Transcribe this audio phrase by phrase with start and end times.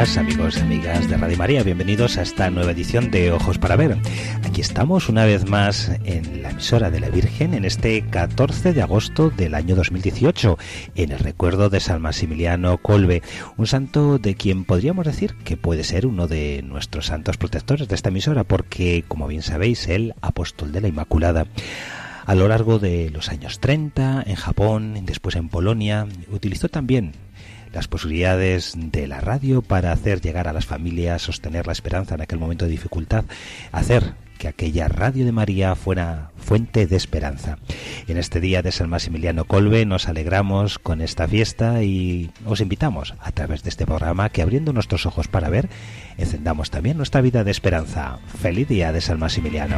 [0.00, 3.98] Amigos y amigas de Radio María, bienvenidos a esta nueva edición de Ojos para Ver.
[4.46, 8.80] Aquí estamos una vez más en la emisora de la Virgen en este 14 de
[8.80, 10.56] agosto del año 2018,
[10.94, 13.22] en el recuerdo de San Maximiliano Colbe,
[13.58, 17.94] un santo de quien podríamos decir que puede ser uno de nuestros santos protectores de
[17.94, 21.46] esta emisora, porque, como bien sabéis, el apóstol de la Inmaculada
[22.24, 27.12] a lo largo de los años 30 en Japón, después en Polonia, utilizó también
[27.72, 32.22] las posibilidades de la radio para hacer llegar a las familias, sostener la esperanza en
[32.22, 33.24] aquel momento de dificultad,
[33.72, 37.58] hacer que aquella radio de María fuera fuente de esperanza.
[38.08, 43.14] En este día de San Maximiliano Colbe nos alegramos con esta fiesta y os invitamos
[43.20, 45.68] a través de este programa que abriendo nuestros ojos para ver,
[46.16, 48.18] encendamos también nuestra vida de esperanza.
[48.40, 49.76] Feliz día de San Maximiliano.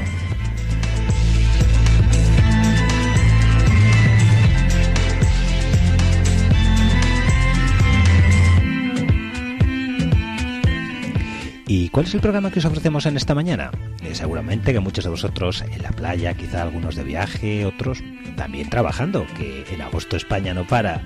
[11.67, 13.71] ¿Y cuál es el programa que os ofrecemos en esta mañana?
[14.03, 18.03] Eh, seguramente que muchos de vosotros en la playa, quizá algunos de viaje, otros
[18.37, 21.03] también trabajando, que en agosto España no para.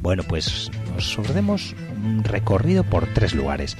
[0.00, 3.76] Bueno, pues os ofrecemos un recorrido por tres lugares.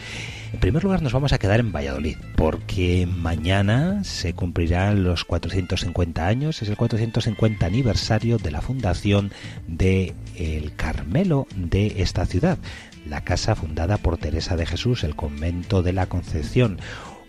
[0.52, 6.26] En primer lugar nos vamos a quedar en Valladolid, porque mañana se cumplirán los 450
[6.26, 9.32] años, es el 450 aniversario de la fundación
[9.66, 12.58] de el Carmelo de esta ciudad
[13.06, 16.78] la casa fundada por Teresa de Jesús, el convento de la Concepción,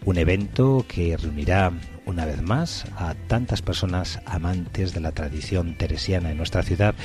[0.03, 1.71] un evento que reunirá
[2.05, 6.95] una vez más a tantas personas amantes de la tradición teresiana en nuestra ciudad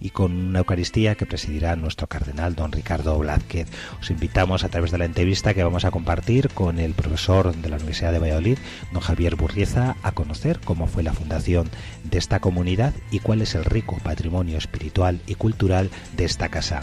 [0.00, 3.68] y con una Eucaristía que presidirá nuestro cardenal don Ricardo Blázquez.
[4.00, 7.68] Os invitamos a través de la entrevista que vamos a compartir con el profesor de
[7.68, 8.58] la Universidad de Valladolid,
[8.92, 11.68] don Javier Burrieza, a conocer cómo fue la fundación
[12.04, 16.80] de esta comunidad y cuál es el rico patrimonio espiritual y cultural de esta casa.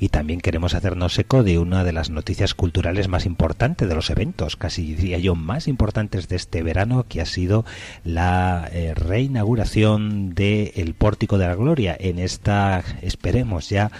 [0.00, 4.10] Y también queremos hacernos eco de una de las noticias culturales más importantes de los
[4.10, 7.64] eventos, casi diría yo más importantes de este verano, que ha sido
[8.04, 11.96] la eh, reinauguración del el Pórtico de la Gloria.
[11.98, 13.90] En esta, esperemos ya,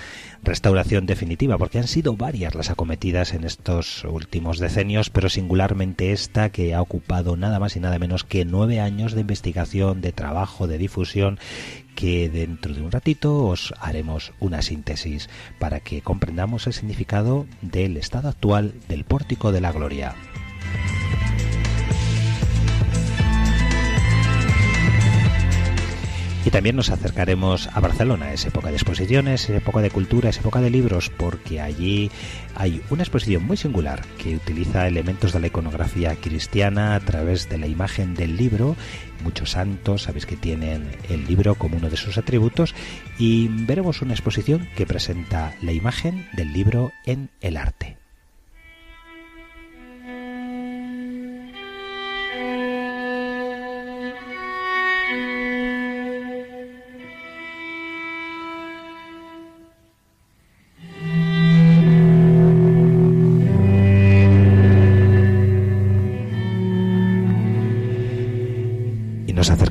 [0.43, 6.50] restauración definitiva, porque han sido varias las acometidas en estos últimos decenios, pero singularmente esta
[6.50, 10.66] que ha ocupado nada más y nada menos que nueve años de investigación, de trabajo,
[10.66, 11.38] de difusión
[11.94, 15.28] que dentro de un ratito os haremos una síntesis
[15.59, 20.15] para que comprendamos el significado del estado actual del pórtico de la gloria.
[26.48, 30.38] Y también nos acercaremos a Barcelona, es época de exposiciones, es época de cultura, es
[30.38, 32.10] época de libros, porque allí
[32.54, 37.59] hay una exposición muy singular que utiliza elementos de la iconografía cristiana a través de
[37.59, 38.76] la imagen del libro.
[39.22, 42.75] Muchos santos, sabéis que tienen el libro como uno de sus atributos,
[43.19, 47.98] y veremos una exposición que presenta la imagen del libro en el arte.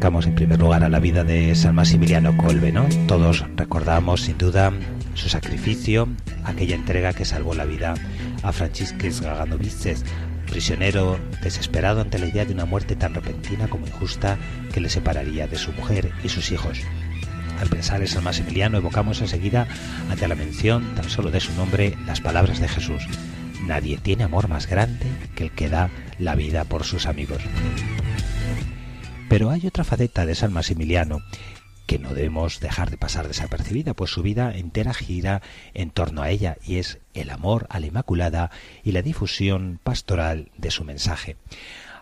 [0.08, 2.88] En primer lugar a la vida de San Maximiliano Colbe, ¿no?
[3.08, 4.72] Todos recordamos sin duda
[5.16, 6.08] su sacrificio,
[6.46, 7.94] aquella entrega que salvó la vida
[8.42, 10.06] a Francisques Gaganovices,
[10.50, 14.38] prisionero desesperado ante la idea de una muerte tan repentina como injusta
[14.74, 16.80] que le separaría de su mujer y sus hijos.
[17.60, 19.68] Al pensar en San Maximiliano evocamos enseguida,
[20.10, 23.06] ante la mención tan solo de su nombre, las palabras de Jesús.
[23.66, 25.06] Nadie tiene amor más grande
[25.36, 27.42] que el que da la vida por sus amigos.
[29.30, 31.22] Pero hay otra faceta de San Maximiliano
[31.86, 35.42] que no debemos dejar de pasar desapercibida, pues su vida entera gira
[35.74, 38.52] en torno a ella y es el amor a la Inmaculada
[38.84, 41.38] y la difusión pastoral de su mensaje.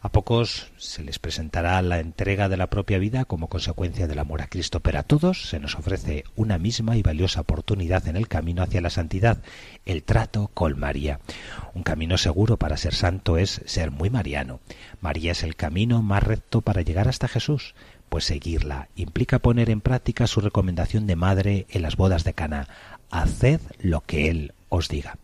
[0.06, 4.44] A pocos se les presentará la entrega de la propia vida como consecuencia del amor
[4.44, 8.28] a Cristo, pero a todos se nos ofrece una misma y valiosa oportunidad en el
[8.28, 9.42] camino hacia la santidad,
[9.84, 11.22] el trato con María.
[11.74, 14.60] Un camino seguro para ser santo es ser muy mariano.
[15.02, 17.74] María es el camino más recto para llegar hasta Jesús,
[18.08, 22.68] pues seguirla implica poner en práctica su recomendación de madre en las bodas de Cana.
[23.10, 25.18] Haced lo que Él os diga.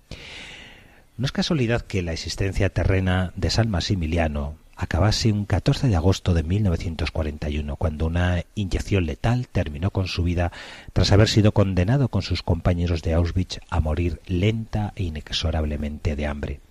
[1.17, 6.33] No es casualidad que la existencia terrena de San Maximiliano acabase un 14 de agosto
[6.33, 10.51] de 1941, cuando una inyección letal terminó con su vida
[10.91, 16.25] tras haber sido condenado con sus compañeros de Auschwitz a morir lenta e inexorablemente de
[16.25, 16.61] hambre.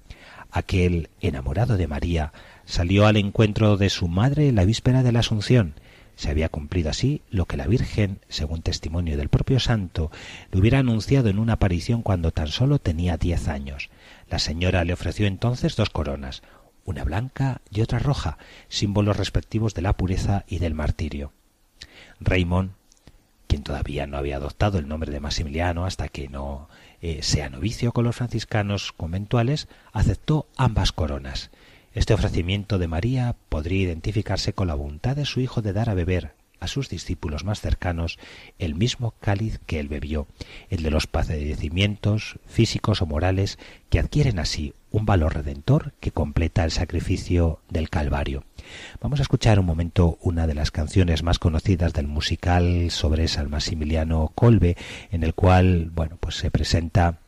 [0.50, 2.32] Aquel enamorado de María
[2.64, 5.74] salió al encuentro de su madre la víspera de la Asunción.
[6.16, 10.10] Se había cumplido así lo que la Virgen, según testimonio del propio santo,
[10.50, 13.88] le hubiera anunciado en una aparición cuando tan solo tenía diez años.
[14.28, 16.42] La señora le ofreció entonces dos coronas,
[16.90, 18.36] una blanca y otra roja,
[18.68, 21.32] símbolos respectivos de la pureza y del martirio.
[22.20, 22.72] Raymond,
[23.46, 26.68] quien todavía no había adoptado el nombre de Maximiliano hasta que no
[27.00, 31.50] eh, sea novicio con los franciscanos conventuales, aceptó ambas coronas.
[31.92, 35.94] Este ofrecimiento de María podría identificarse con la voluntad de su hijo de dar a
[35.94, 38.18] beber a sus discípulos más cercanos
[38.58, 40.28] el mismo cáliz que él bebió,
[40.68, 43.58] el de los padecimientos físicos o morales
[43.88, 48.44] que adquieren así un valor redentor que completa el sacrificio del Calvario.
[49.00, 53.50] Vamos a escuchar un momento una de las canciones más conocidas del musical sobre San
[53.50, 54.76] Maximiliano Colbe,
[55.10, 57.18] en el cual, bueno, pues se presenta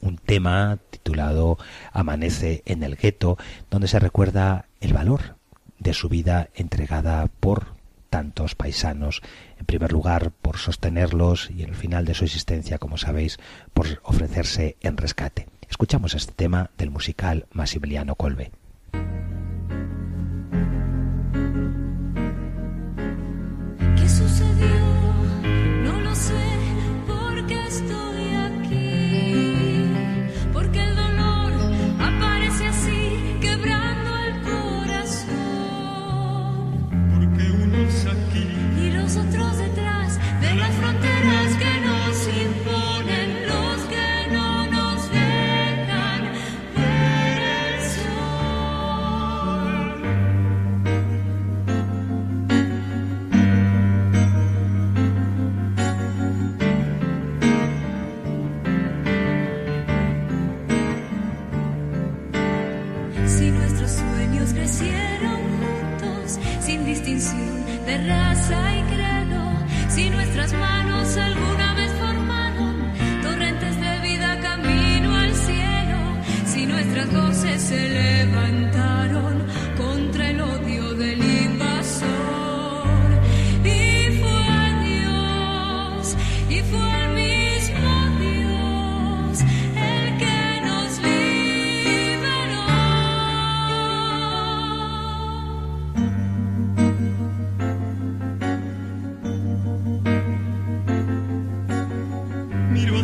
[0.00, 1.58] un tema titulado
[1.92, 3.38] Amanece en el gueto,
[3.70, 5.36] donde se recuerda el valor
[5.78, 7.80] de su vida entregada por
[8.10, 9.22] tantos paisanos,
[9.58, 13.38] en primer lugar por sostenerlos y en el final de su existencia, como sabéis,
[13.72, 15.51] por ofrecerse en rescate.
[15.72, 18.52] Escuchamos este tema del musical Maximiliano Colbe.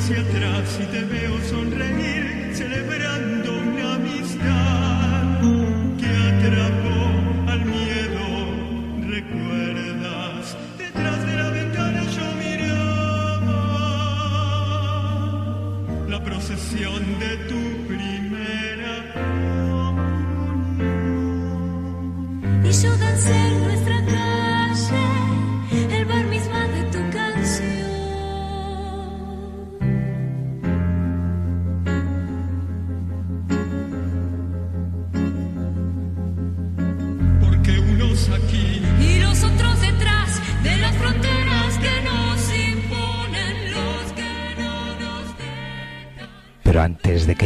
[0.09, 3.98] hacia atrás y te veo sonreír celebrando una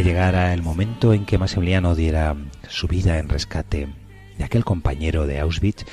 [0.03, 2.35] llegara el momento en que Maximiliano diera
[2.67, 3.87] su vida en rescate
[4.37, 5.85] de aquel compañero de Auschwitz,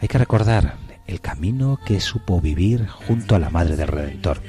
[0.00, 0.74] hay que recordar
[1.06, 4.42] el camino que supo vivir junto a la Madre del Redentor.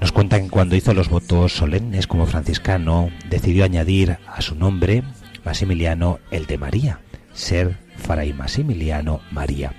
[0.00, 5.02] Nos cuentan que cuando hizo los votos solemnes como franciscano, decidió añadir a su nombre,
[5.44, 7.00] Maximiliano, el de María,
[7.34, 9.72] ser Fray Maximiliano María.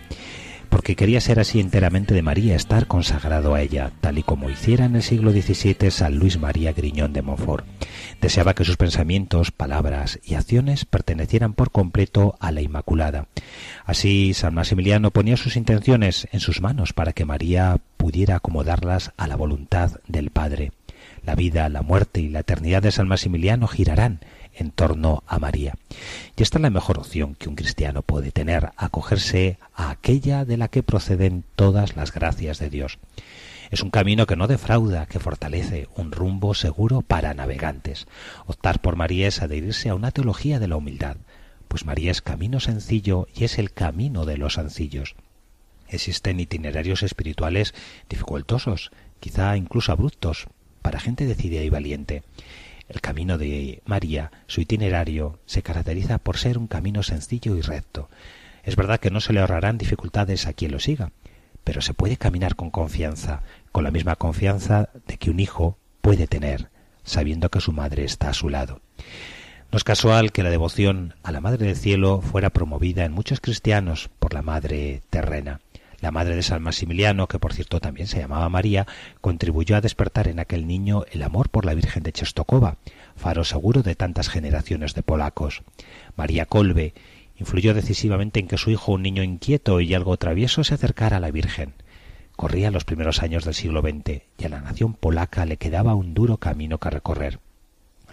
[0.75, 4.84] Porque quería ser así enteramente de María, estar consagrado a ella, tal y como hiciera
[4.84, 7.65] en el siglo XVII San Luis María Griñón de Montfort.
[8.20, 13.29] Deseaba que sus pensamientos, palabras y acciones pertenecieran por completo a la Inmaculada.
[13.86, 19.27] Así, San Maximiliano ponía sus intenciones en sus manos para que María pudiera acomodarlas a
[19.27, 20.74] la voluntad del Padre.
[21.24, 24.20] La vida, la muerte y la eternidad de San Maximiliano girarán
[24.55, 25.75] en torno a María.
[26.35, 30.57] Y esta es la mejor opción que un cristiano puede tener, acogerse a aquella de
[30.57, 33.00] la que proceden todas las gracias de Dios.
[33.71, 38.07] Es un camino que no defrauda, que fortalece, un rumbo seguro para navegantes.
[38.45, 41.17] Optar por María es adherirse a una teología de la humildad,
[41.67, 45.15] pues María es camino sencillo y es el camino de los sencillos.
[45.88, 47.74] Existen itinerarios espirituales
[48.09, 50.47] dificultosos, quizá incluso abruptos,
[50.81, 52.24] para gente decidida y valiente.
[52.88, 58.10] El camino de María, su itinerario, se caracteriza por ser un camino sencillo y recto.
[58.63, 61.12] Es verdad que no se le ahorrarán dificultades a quien lo siga,
[61.63, 66.27] pero se puede caminar con confianza, con la misma confianza de que un hijo puede
[66.27, 66.70] tener,
[67.04, 68.82] sabiendo que su madre está a su lado.
[69.72, 73.42] No es casual que la devoción a la Madre del Cielo fuera promovida en muchos
[73.42, 75.60] cristianos por la Madre terrena.
[76.02, 78.86] La madre de San Maximiliano, que por cierto también se llamaba María,
[79.22, 82.78] contribuyó a despertar en aquel niño el amor por la Virgen de Czestochowa,
[83.16, 85.64] faro seguro de tantas generaciones de polacos.
[86.16, 86.94] María Kolbe
[87.38, 91.20] influyó decisivamente en que su hijo, un niño inquieto y algo travieso, se acercara a
[91.22, 91.74] la Virgen.
[92.36, 96.14] Corría los primeros años del siglo XX y a la nación polaca le quedaba un
[96.14, 97.40] duro camino que recorrer.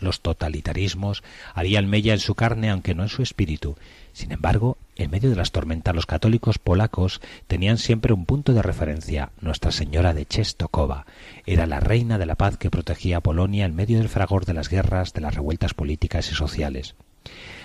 [0.02, 1.22] Los totalitarismos
[1.54, 3.76] harían mella en su carne aunque no en su espíritu.
[4.12, 8.62] Sin embargo, en medio de las tormentas los católicos polacos tenían siempre un punto de
[8.62, 9.30] referencia.
[9.40, 11.06] Nuestra Señora de Czestochowa
[11.46, 14.54] era la reina de la paz que protegía a Polonia en medio del fragor de
[14.54, 16.94] las guerras, de las revueltas políticas y sociales.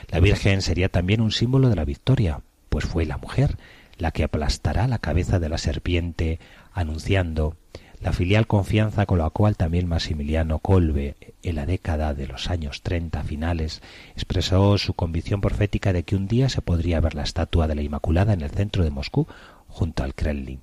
[0.09, 3.57] La Virgen sería también un símbolo de la victoria, pues fue la mujer
[3.97, 6.39] la que aplastará la cabeza de la serpiente,
[6.71, 7.55] anunciando
[8.01, 12.81] la filial confianza con la cual también Maximiliano Kolbe, en la década de los años
[12.81, 13.81] treinta finales,
[14.13, 17.81] expresó su convicción profética de que un día se podría ver la estatua de la
[17.81, 19.27] Inmaculada en el centro de Moscú,
[19.67, 20.61] junto al Kremlin.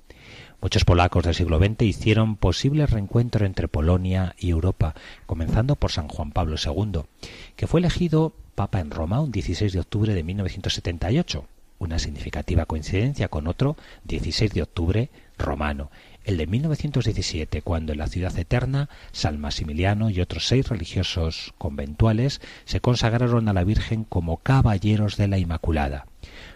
[0.61, 6.07] Muchos polacos del siglo XX hicieron posible reencuentro entre Polonia y Europa, comenzando por San
[6.07, 7.01] Juan Pablo II,
[7.55, 11.45] que fue elegido Papa en Roma un 16 de octubre de 1978,
[11.77, 13.75] una significativa coincidencia con otro
[14.05, 15.91] 16 de octubre romano,
[16.25, 22.41] el de 1917, cuando en la ciudad eterna San Maximiliano y otros seis religiosos conventuales
[22.65, 26.07] se consagraron a la Virgen como caballeros de la Inmaculada.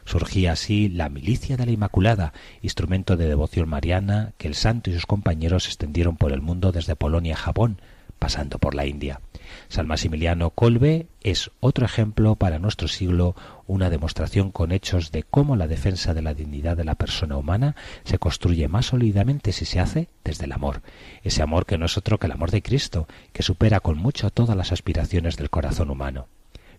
[0.05, 4.93] Surgía así la Milicia de la Inmaculada, instrumento de devoción mariana que el santo y
[4.93, 7.79] sus compañeros extendieron por el mundo desde Polonia a Japón,
[8.17, 9.21] pasando por la India.
[9.69, 13.35] San Maximiliano Kolbe es otro ejemplo para nuestro siglo,
[13.67, 17.75] una demostración con hechos de cómo la defensa de la dignidad de la persona humana
[18.03, 20.81] se construye más sólidamente si se hace desde el amor,
[21.21, 24.31] ese amor que no es otro que el amor de Cristo, que supera con mucho
[24.31, 26.27] todas las aspiraciones del corazón humano.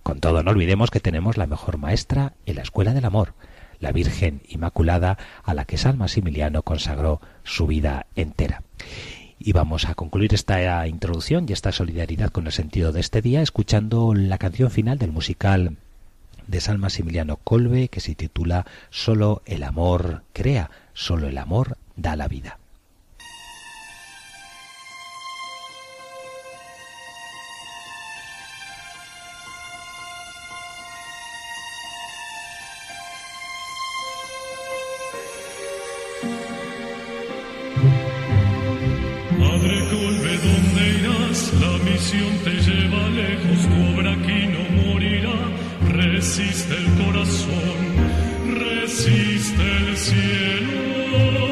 [0.02, 3.34] Con todo, no olvidemos que tenemos la mejor maestra en la escuela del amor,
[3.78, 8.64] la Virgen Inmaculada a la que San Maximiliano consagró su vida entera.
[9.42, 13.40] Y vamos a concluir esta introducción y esta solidaridad con el sentido de este día
[13.40, 15.78] escuchando la canción final del musical
[16.46, 22.16] de San Maximiliano Colbe que se titula Solo el amor crea, solo el amor da
[22.16, 22.59] la vida.
[46.40, 47.80] Resiste el corazón,
[48.46, 51.46] resiste el cielo.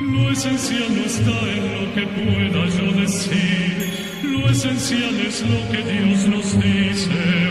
[0.00, 3.76] Lo esencial no está en lo que pueda yo decir,
[4.24, 7.41] lo esencial es lo que Dios nos dice.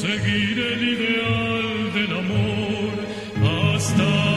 [0.00, 4.35] Seguir el ideal del amor hasta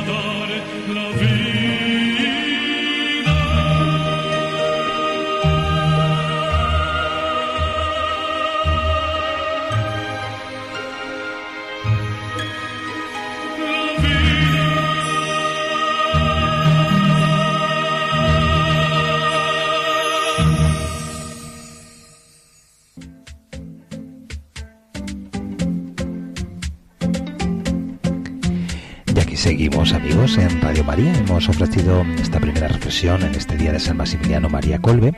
[31.07, 35.13] Hemos ofrecido esta primera reflexión en este día de San Maximiliano María Colbe.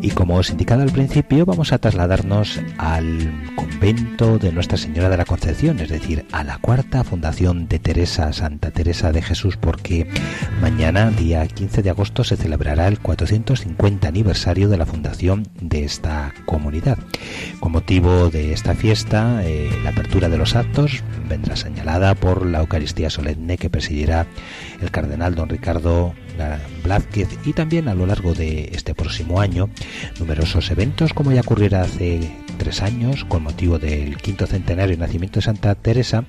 [0.00, 5.16] Y como os indicaba al principio, vamos a trasladarnos al convento de Nuestra Señora de
[5.16, 10.08] la Concepción, es decir, a la cuarta fundación de Teresa, Santa Teresa de Jesús, porque
[10.60, 16.32] mañana, día 15 de agosto, se celebrará el 450 aniversario de la fundación de esta
[16.46, 16.96] comunidad.
[17.58, 22.60] Con motivo de esta fiesta, eh, la apertura de los actos vendrá señalada por la
[22.60, 24.26] Eucaristía solemne que presidirá
[24.80, 26.14] el cardenal don Ricardo
[26.84, 29.68] Blázquez y también a lo largo de este próximo año
[30.18, 35.40] numerosos eventos como ya ocurriera hace tres años con motivo del quinto centenario de nacimiento
[35.40, 36.24] de Santa Teresa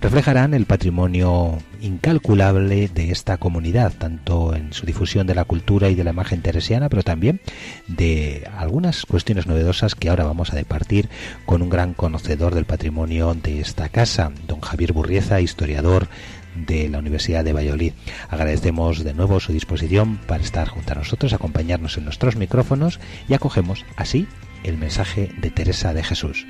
[0.00, 5.94] reflejarán el patrimonio incalculable de esta comunidad tanto en su difusión de la cultura y
[5.94, 7.40] de la imagen teresiana pero también
[7.86, 11.08] de algunas cuestiones novedosas que ahora vamos a departir
[11.46, 16.08] con un gran conocedor del patrimonio de esta casa don Javier Burrieza historiador
[16.56, 17.92] de la Universidad de Valladolid.
[18.28, 23.34] Agradecemos de nuevo su disposición para estar junto a nosotros, acompañarnos en nuestros micrófonos y
[23.34, 24.26] acogemos así
[24.64, 26.46] el mensaje de Teresa de Jesús.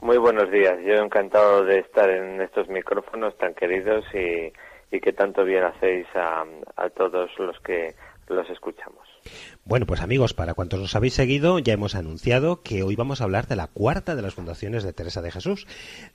[0.00, 4.52] Muy buenos días, yo encantado de estar en estos micrófonos tan queridos y,
[4.90, 6.44] y que tanto bien hacéis a,
[6.76, 7.94] a todos los que
[8.28, 9.06] los escuchamos.
[9.64, 13.24] Bueno, pues amigos, para cuantos nos habéis seguido, ya hemos anunciado que hoy vamos a
[13.24, 15.66] hablar de la cuarta de las fundaciones de Teresa de Jesús,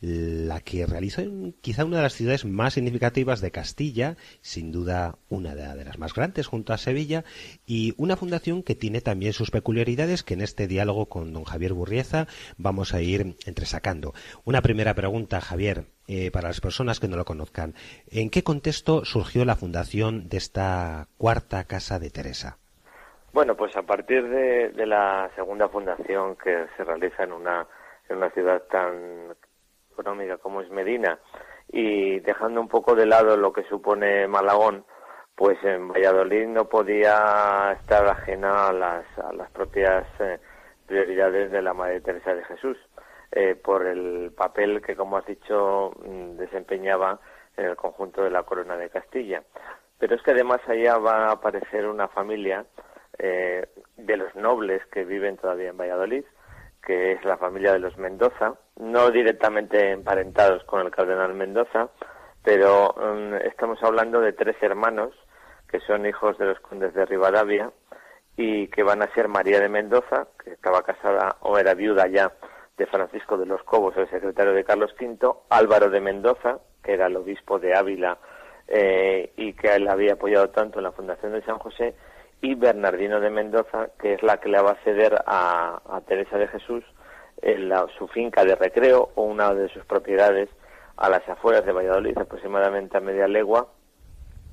[0.01, 5.19] la que realizó en quizá una de las ciudades más significativas de Castilla, sin duda
[5.29, 7.25] una de las más grandes junto a Sevilla,
[7.67, 11.73] y una fundación que tiene también sus peculiaridades que en este diálogo con don Javier
[11.73, 14.13] Burrieza vamos a ir entresacando.
[14.45, 17.75] Una primera pregunta, Javier, eh, para las personas que no lo conozcan.
[18.07, 22.57] ¿En qué contexto surgió la fundación de esta cuarta casa de Teresa?
[23.33, 27.65] Bueno, pues a partir de, de, la segunda fundación que se realiza en una,
[28.07, 29.35] en una ciudad tan
[29.91, 31.17] económica como es Medina
[31.67, 34.85] y dejando un poco de lado lo que supone Malagón,
[35.35, 40.39] pues en Valladolid no podía estar ajena a las, a las propias eh,
[40.85, 42.77] prioridades de la Madre Teresa de Jesús,
[43.31, 45.91] eh, por el papel que, como has dicho,
[46.37, 47.19] desempeñaba
[47.57, 49.41] en el conjunto de la Corona de Castilla.
[49.97, 52.63] Pero es que además allá va a aparecer una familia
[53.17, 56.23] eh, de los nobles que viven todavía en Valladolid,
[56.85, 61.89] que es la familia de los Mendoza, no directamente emparentados con el cardenal Mendoza,
[62.43, 65.13] pero um, estamos hablando de tres hermanos
[65.69, 67.71] que son hijos de los condes de Rivadavia
[68.35, 72.31] y que van a ser María de Mendoza, que estaba casada o era viuda ya
[72.77, 75.17] de Francisco de los Cobos, el secretario de Carlos V,
[75.49, 78.17] Álvaro de Mendoza, que era el obispo de Ávila
[78.67, 81.95] eh, y que él había apoyado tanto en la fundación de San José,
[82.43, 86.49] y Bernardino de Mendoza, que es la que le va a ceder a, Teresa de
[86.49, 86.83] Jesús
[87.41, 90.49] en la, su finca de recreo o una de sus propiedades
[90.97, 93.69] a las afueras de Valladolid, aproximadamente a media legua,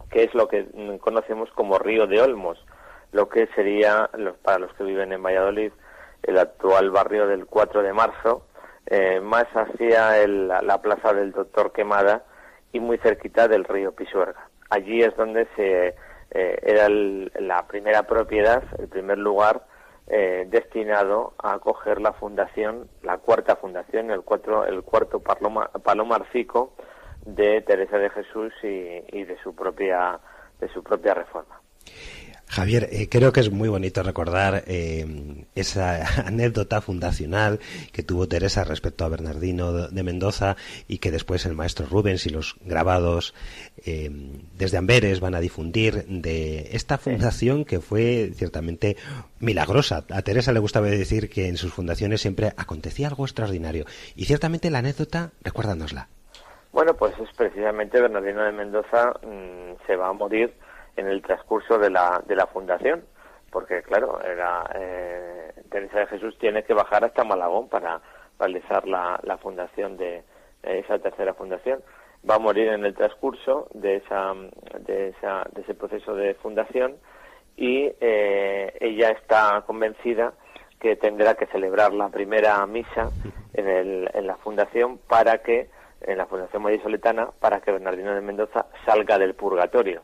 [0.08, 0.68] que es lo que
[1.00, 2.64] conocemos como Río de Olmos,
[3.10, 5.72] lo que sería, los, para los que viven en Valladolid,
[6.22, 8.46] el actual barrio del 4 de marzo,
[8.86, 12.22] eh, más hacia el, la plaza del Doctor Quemada
[12.72, 14.48] y muy cerquita del río Pisuerga.
[14.70, 15.96] Allí es donde se
[16.30, 19.64] eh, era el, la primera propiedad, el primer lugar
[20.06, 26.74] eh, destinado a acoger la fundación, la cuarta fundación, el, cuatro, el cuarto paloma, palomarcico
[27.24, 28.66] de Teresa de Jesús y,
[29.16, 30.18] y, de su propia
[30.58, 31.60] de su propia reforma.
[32.50, 35.06] Javier, eh, creo que es muy bonito recordar eh,
[35.54, 37.60] esa anécdota fundacional
[37.92, 40.56] que tuvo Teresa respecto a Bernardino de Mendoza
[40.88, 43.34] y que después el maestro Rubens y los grabados
[43.86, 44.10] eh,
[44.58, 48.96] desde Amberes van a difundir de esta fundación que fue ciertamente
[49.38, 50.04] milagrosa.
[50.10, 53.84] A Teresa le gustaba decir que en sus fundaciones siempre acontecía algo extraordinario
[54.16, 56.08] y ciertamente la anécdota, recuérdanosla.
[56.72, 60.52] Bueno, pues es precisamente Bernardino de Mendoza mm, se va a morir
[61.00, 63.04] en el transcurso de la, de la fundación,
[63.50, 68.00] porque claro, era, eh, Teresa de Jesús tiene que bajar hasta Malagón para
[68.38, 70.22] realizar la, la fundación de
[70.62, 71.82] esa tercera fundación.
[72.28, 74.34] Va a morir en el transcurso de, esa,
[74.80, 76.96] de, esa, de ese proceso de fundación
[77.56, 80.34] y eh, ella está convencida
[80.78, 83.10] que tendrá que celebrar la primera misa
[83.54, 85.68] en, el, en la fundación para que
[86.02, 90.02] en la Fundación Soletana para que Bernardino de Mendoza salga del purgatorio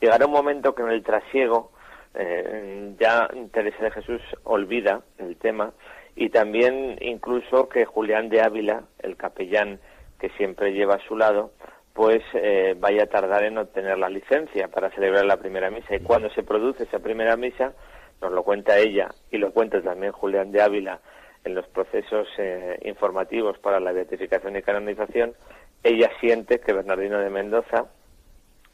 [0.00, 1.72] llegará un momento que en el trasiego
[2.14, 5.72] eh, ya Teresa de Jesús olvida el tema
[6.16, 9.78] y también incluso que Julián de Ávila, el capellán
[10.18, 11.52] que siempre lleva a su lado,
[11.92, 15.94] pues eh, vaya a tardar en obtener la licencia para celebrar la primera misa.
[15.94, 17.72] Y cuando se produce esa primera misa,
[18.20, 21.00] nos lo cuenta ella y lo cuenta también Julián de Ávila
[21.44, 25.34] en los procesos eh, informativos para la beatificación y canonización,
[25.82, 27.86] ella siente que Bernardino de Mendoza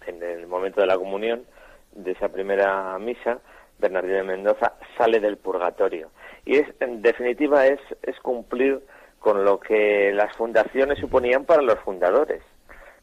[0.06, 1.44] en el momento de la comunión
[1.92, 3.38] de esa primera misa,
[3.78, 6.10] Bernardino de Mendoza sale del purgatorio.
[6.44, 8.80] Y es, en definitiva, es, es cumplir
[9.18, 12.42] con lo que las fundaciones suponían para los fundadores,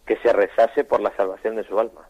[0.05, 2.07] que se rezase por la salvación de su alma.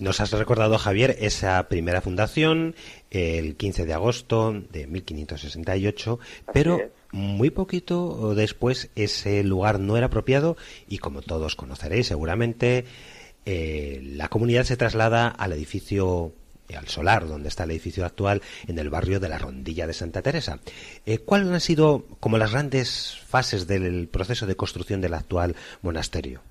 [0.00, 2.76] Nos has recordado, Javier, esa primera fundación,
[3.10, 6.20] el 15 de agosto de 1568,
[6.52, 6.78] pero
[7.10, 10.56] muy poquito después ese lugar no era apropiado
[10.88, 12.84] y como todos conoceréis seguramente,
[13.44, 16.32] eh, la comunidad se traslada al edificio
[16.68, 19.94] eh, al solar, donde está el edificio actual, en el barrio de la Rondilla de
[19.94, 20.60] Santa Teresa.
[21.06, 26.42] Eh, ¿Cuáles han sido como las grandes fases del proceso de construcción del actual monasterio?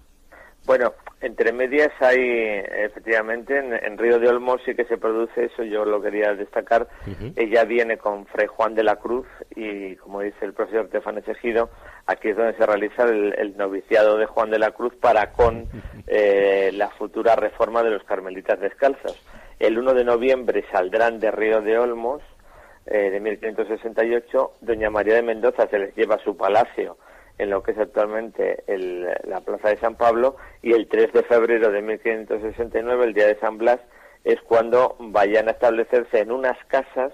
[0.67, 5.86] Bueno, entre medias hay, efectivamente, en, Río de Olmos sí que se produce eso, yo
[5.86, 6.89] lo quería destacar.
[7.38, 9.25] Ella viene con Fray Juan de la Cruz
[9.56, 11.69] y, como dice el profesor Tefán Echegido,
[12.06, 15.69] aquí es donde se realiza el, noviciado de Juan de la Cruz para con
[16.08, 19.25] eh, la futura reforma de los carmelitas descalzos.
[19.60, 22.21] El 1 de noviembre saldrán de Río de Olmos,
[22.88, 26.97] eh, de 1568, Doña María de Mendoza se les lleva a su palacio
[27.38, 28.63] en lo que es actualmente
[29.23, 33.39] la Plaza de San Pablo y el 3 de febrero de 1569, el día de
[33.39, 33.80] San Blas,
[34.23, 37.13] es cuando vayan a establecerse en unas casas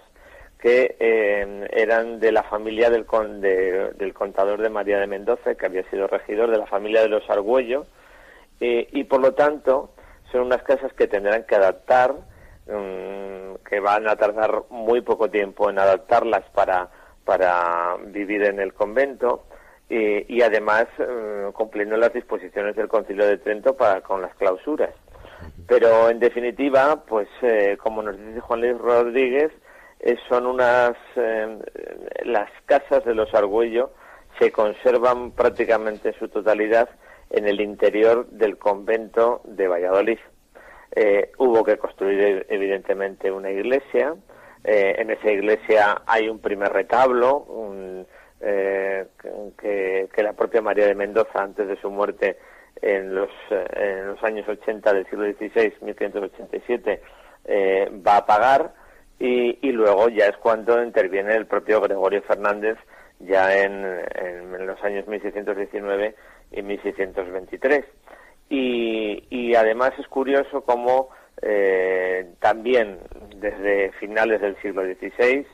[0.60, 3.06] que eh, eran de la familia del,
[3.98, 7.30] del contador de María de Mendoza, que había sido regidor de la familia de los
[7.30, 7.86] Argüello,
[8.62, 9.94] eh, y por lo tanto
[10.32, 12.16] son unas casas que tendrán que adaptar,
[12.66, 16.90] mm, que van a tardar muy poco tiempo en adaptarlas para,
[17.26, 19.44] para vivir en el convento,
[20.28, 24.90] y además eh, cumpliendo las disposiciones del Concilio de Trento para con las clausuras.
[25.68, 29.52] Pero en definitiva, pues eh, como nos dice Juan Luis Rodríguez,
[30.00, 30.94] eh, son unas
[32.26, 33.92] las casas de los Argüello
[34.40, 36.90] se conservan prácticamente en su totalidad
[37.30, 40.20] en el interior del convento de Valladolid.
[41.38, 44.16] hubo que construir evidentemente una iglesia.
[44.64, 48.08] en esa iglesia hay un primer retablo, un,
[48.44, 49.06] eh,
[49.58, 52.38] que, la propia María de Mendoza, antes de su muerte
[52.82, 57.02] en los, eh, en los años 80 del siglo XVI, 1587,
[57.46, 58.74] eh, va a pagar
[59.20, 62.78] y, luego ya es cuando interviene el propio Gregorio Fernández
[63.20, 66.16] ya en, en, los años 1619
[66.52, 67.86] y 1623.
[68.50, 71.10] Y, y además es curioso cómo
[71.42, 73.00] eh, también
[73.38, 75.46] desde finales del siglo XVI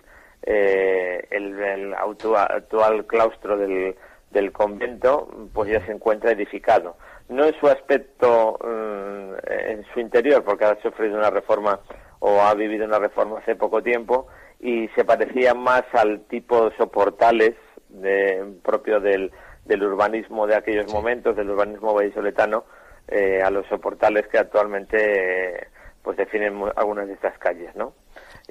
[0.43, 3.95] eh, el, actual, claustro del,
[4.31, 6.95] del, convento pues ya se encuentra edificado.
[7.27, 11.79] No en su aspecto, mm, en su interior, porque ha sufrido una reforma
[12.19, 14.27] o ha vivido una reforma hace poco tiempo
[14.59, 17.53] y se parecía más al tipo de soportales
[17.89, 19.31] de, propio del,
[19.65, 22.65] del urbanismo de aquellos momentos, del urbanismo vallisoletano,
[23.07, 25.67] eh, a los soportales que actualmente
[26.03, 27.93] pues definen algunas de estas calles, ¿no?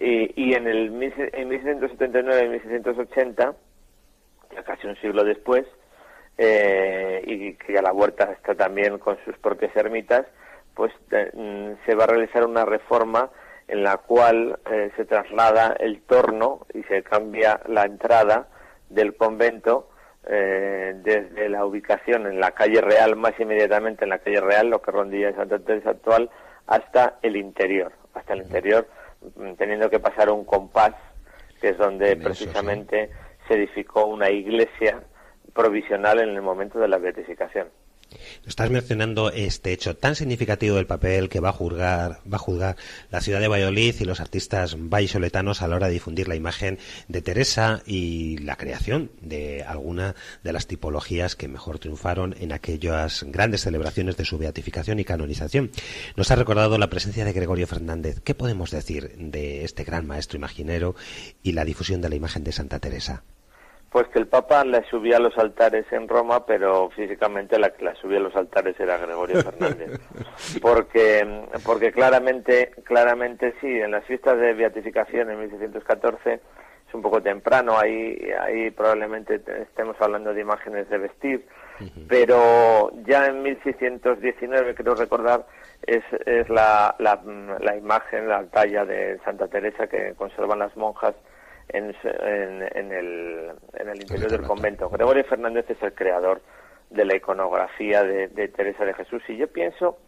[0.00, 0.92] Y, en el
[1.32, 3.54] en 1679 y 1680,
[4.54, 5.66] ya casi un siglo después,
[6.36, 10.24] eh, y que ya la huerta está también con sus propias ermitas,
[10.74, 13.30] pues eh, mm, se va a realizar una reforma
[13.66, 18.48] en la cual eh, se traslada el torno y se cambia la entrada
[18.88, 19.90] del convento
[20.30, 24.90] desde la ubicación en la calle Real, más inmediatamente en la calle Real, lo que
[24.90, 26.28] rondilla Santa Teresa actual,
[26.66, 28.86] hasta el interior, hasta el interior,
[29.56, 30.94] teniendo que pasar un compás,
[31.60, 33.10] que es donde precisamente
[33.46, 35.02] se edificó una iglesia
[35.52, 37.68] provisional en el momento de la beatificación.
[38.46, 42.76] Estás mencionando este hecho tan significativo del papel que va a juzgar,
[43.10, 46.78] la ciudad de Valladolid y los artistas vallisoletanos a la hora de difundir la imagen
[47.08, 53.24] de Teresa y la creación de alguna de las tipologías que mejor triunfaron en aquellas
[53.24, 55.70] grandes celebraciones de su beatificación y canonización.
[56.16, 58.20] Nos ha recordado la presencia de Gregorio Fernández.
[58.24, 60.94] ¿Qué podemos decir de este gran maestro imaginero
[61.42, 63.22] y la difusión de la imagen de Santa Teresa?
[63.90, 67.84] Pues que el Papa la subía a los altares en Roma, pero físicamente la que
[67.84, 69.98] la subía a los altares era Gregorio Fernández.
[70.60, 76.40] Porque, porque claramente, claramente sí, en las fiestas de beatificación en 1614
[76.88, 81.46] es un poco temprano, ahí, ahí probablemente estemos hablando de imágenes de vestir,
[82.08, 85.46] pero ya en 1619, creo recordar,
[85.86, 87.20] es, es la, la,
[87.60, 91.14] la imagen, la talla de Santa Teresa que conservan las monjas
[91.68, 94.88] en, en, el, en el interior del convento.
[94.88, 96.40] Gregorio Fernández es el creador
[96.90, 99.98] de la iconografía de, Teresa de Jesús y yo pienso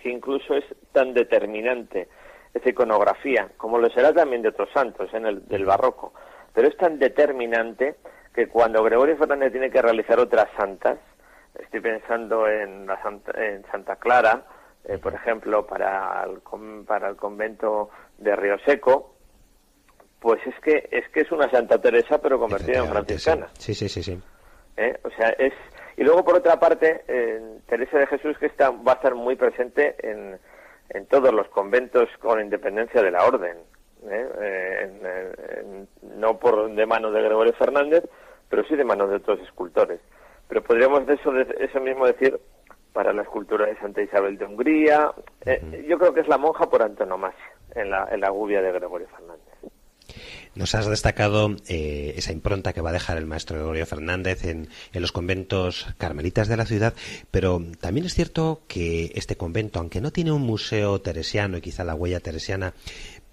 [0.00, 2.08] que incluso es tan determinante
[2.52, 6.12] esa iconografía, como lo será también de otros santos en el del barroco,
[6.52, 7.96] pero es tan determinante
[8.34, 10.98] que cuando Gregorio Fernández tiene que realizar otras santas,
[11.58, 14.44] estoy pensando en, la Santa, en Santa Clara,
[14.84, 19.13] eh, por ejemplo, para el, para el convento de Río Seco,
[20.24, 23.46] pues es que es que es una Santa Teresa pero convertida en franciscana.
[23.58, 24.18] Sí, sí, sí, sí.
[24.78, 24.98] ¿Eh?
[25.02, 25.52] O sea, es
[25.98, 27.04] y luego por otra parte
[27.66, 30.38] Teresa de Jesús que está va a estar muy presente en,
[30.88, 33.58] en todos los conventos con independencia de la orden.
[34.08, 34.28] ¿eh?
[34.40, 38.04] Eh, no por de mano de Gregorio Fernández,
[38.48, 40.00] pero sí de mano de otros escultores.
[40.48, 42.40] Pero podríamos de eso, de eso mismo decir
[42.94, 45.12] para la escultura de Santa Isabel de Hungría.
[45.86, 49.08] Yo creo que es la monja por antonomasia en la, en la gubia de Gregorio
[49.08, 49.53] Fernández.
[50.56, 54.68] Nos has destacado eh, esa impronta que va a dejar el maestro Gregorio Fernández en,
[54.92, 56.94] los conventos carmelitas de la ciudad,
[57.30, 61.82] pero también es cierto que este convento, aunque no tiene un museo teresiano y quizá
[61.82, 62.72] la huella teresiana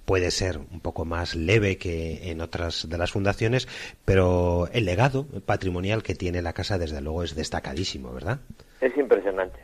[0.06, 3.68] puede ser un poco más leve que en otras de las fundaciones,
[4.04, 8.40] pero el legado patrimonial que tiene la casa desde luego es destacadísimo, ¿verdad?
[8.82, 9.60] Es impresionante.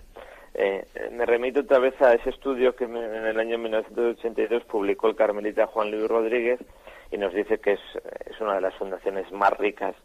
[0.53, 5.15] Eh, me remito otra vez a ese estudio que en el año 1982 publicó el
[5.15, 6.59] carmelita Juan Luis Rodríguez
[7.11, 7.79] y nos dice que es,
[8.25, 9.95] es una de las fundaciones más ricas.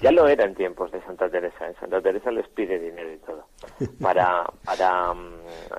[0.00, 1.66] Ya lo era en tiempos de Santa Teresa.
[1.66, 3.46] En Santa Teresa les pide dinero y todo
[4.00, 5.34] para, para mm,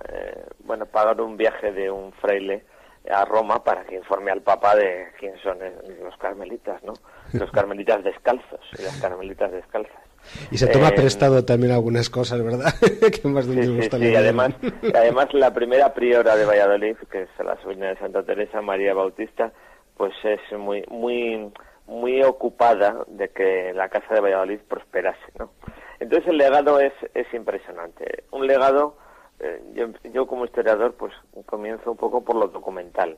[0.10, 2.64] eh, bueno, pagar un viaje de un fraile
[3.10, 5.60] a Roma para que informe al Papa de quién son
[6.04, 6.94] los carmelitas, ¿no?
[7.34, 10.02] Los carmelitas descalzos y las carmelitas descalzas.
[10.50, 12.74] Y se toma eh, prestado también algunas cosas, ¿verdad?
[13.22, 14.16] que más sí, sí, sí.
[14.16, 14.56] Además,
[14.96, 19.54] además la primera priora de Valladolid, que es la sobrina de Santa Teresa, María Bautista,
[19.97, 21.51] pues es muy muy
[21.88, 25.51] muy ocupada de que la casa de Valladolid prosperase, ¿no?
[25.99, 28.23] Entonces el legado es, es impresionante.
[28.31, 28.97] Un legado,
[29.39, 31.13] eh, yo, yo, como historiador, pues
[31.45, 33.17] comienzo un poco por lo documental.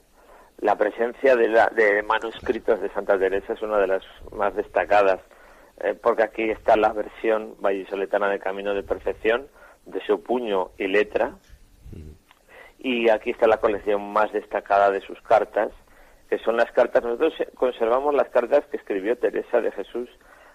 [0.60, 5.22] La presencia de, la, de manuscritos de Santa Teresa es una de las más destacadas
[5.80, 9.48] eh, porque aquí está la versión vallisoletana de Camino de Perfección,
[9.86, 11.36] de su puño y letra,
[12.80, 15.70] y aquí está la colección más destacada de sus cartas,
[16.30, 20.10] que son las cartas, nosotros conservamos las cartas que escribió Teresa de Jesús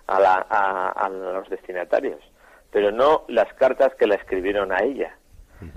[0.07, 2.21] a, la, a, los destinatarios,
[2.71, 5.17] pero no las cartas que la escribieron a ella,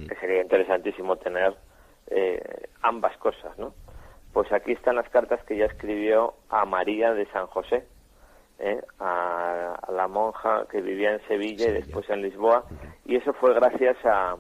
[0.07, 1.55] que sería interesantísimo tener
[2.07, 2.41] eh,
[2.81, 3.73] ambas cosas, ¿no?
[4.33, 7.85] Pues aquí están las cartas que ella escribió a María de San José,
[8.59, 8.81] ¿eh?
[8.99, 12.65] a, la monja que vivía en Sevilla, y después en Lisboa,
[13.05, 14.35] y eso fue gracias a,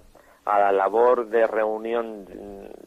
[0.45, 2.25] a la labor de reunión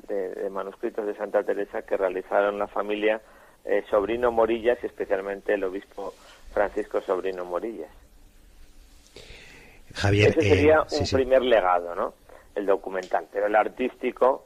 [0.07, 3.21] de, manuscritos de Santa Teresa que realizaron la familia
[3.65, 6.15] eh, Sobrino Morillas y especialmente el obispo
[6.53, 7.91] Francisco Sobrino Morillas.
[9.95, 12.15] Javier, Ese sería eh, un primer legado, ¿no?
[12.55, 14.45] El documental, pero el artístico,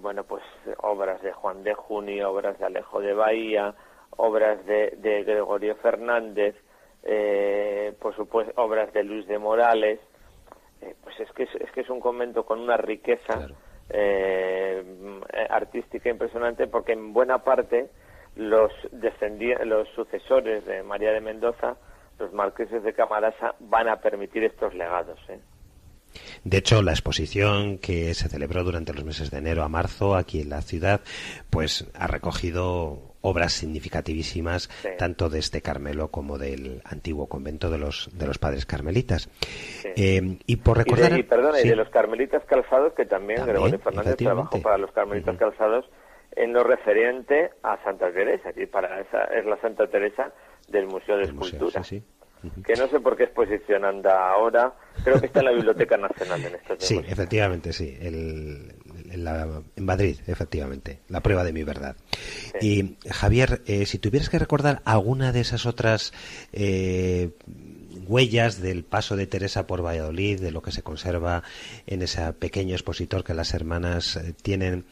[0.00, 0.42] bueno, pues
[0.78, 3.74] obras de Juan de Junio, obras de Alejo de Bahía,
[4.18, 6.54] obras de, Gregorio Fernández,
[7.04, 10.00] eh, por supuesto, obras de Luis de Morales.
[10.80, 13.48] Eh, pues es que es, que es un convento con una riqueza
[13.90, 14.84] eh,
[15.50, 17.88] artística impresionante porque en buena parte
[18.36, 18.70] los
[19.64, 21.76] los sucesores de María de Mendoza,
[22.18, 25.18] los marqueses de Camarasa, van a permitir estos legados.
[26.44, 30.40] De hecho, la exposición que se celebró durante los meses de enero a marzo aquí
[30.40, 31.00] en la ciudad,
[31.50, 38.10] pues ha recogido obras significativísimas tanto de este Carmelo como del antiguo convento de los
[38.12, 39.28] de los padres carmelitas.
[39.96, 41.12] Eh, y por recordar...
[41.12, 45.36] Y de, y de los carmelitas calzados, que también, Gregorio Fernández trabajó para los carmelitas
[45.36, 45.84] calzados
[46.36, 50.32] en lo referente a Santa Teresa, y para esa es la Santa Teresa
[50.68, 51.82] del Museo de Escultura.
[52.64, 56.44] que no sé por qué exposición anda ahora, creo que está en la Biblioteca Nacional
[56.44, 58.74] en estos Sí, efectivamente, sí, el,
[59.10, 61.96] en, Madrid, efectivamente, la prueba de mi verdad.
[62.60, 66.12] Y Javier, eh, si tuvieras que recordar alguna de esas otras
[66.52, 67.30] eh,
[68.06, 71.42] huellas del paso de Teresa por Valladolid, de lo que se conserva
[71.86, 74.84] en ese pequeño expositor que las hermanas eh, tienen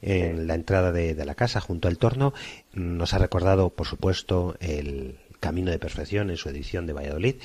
[0.00, 2.34] en la entrada de, la casa junto al torno,
[2.72, 7.36] nos ha recordado, por supuesto, el Camino de Perfección en su edición de Valladolid.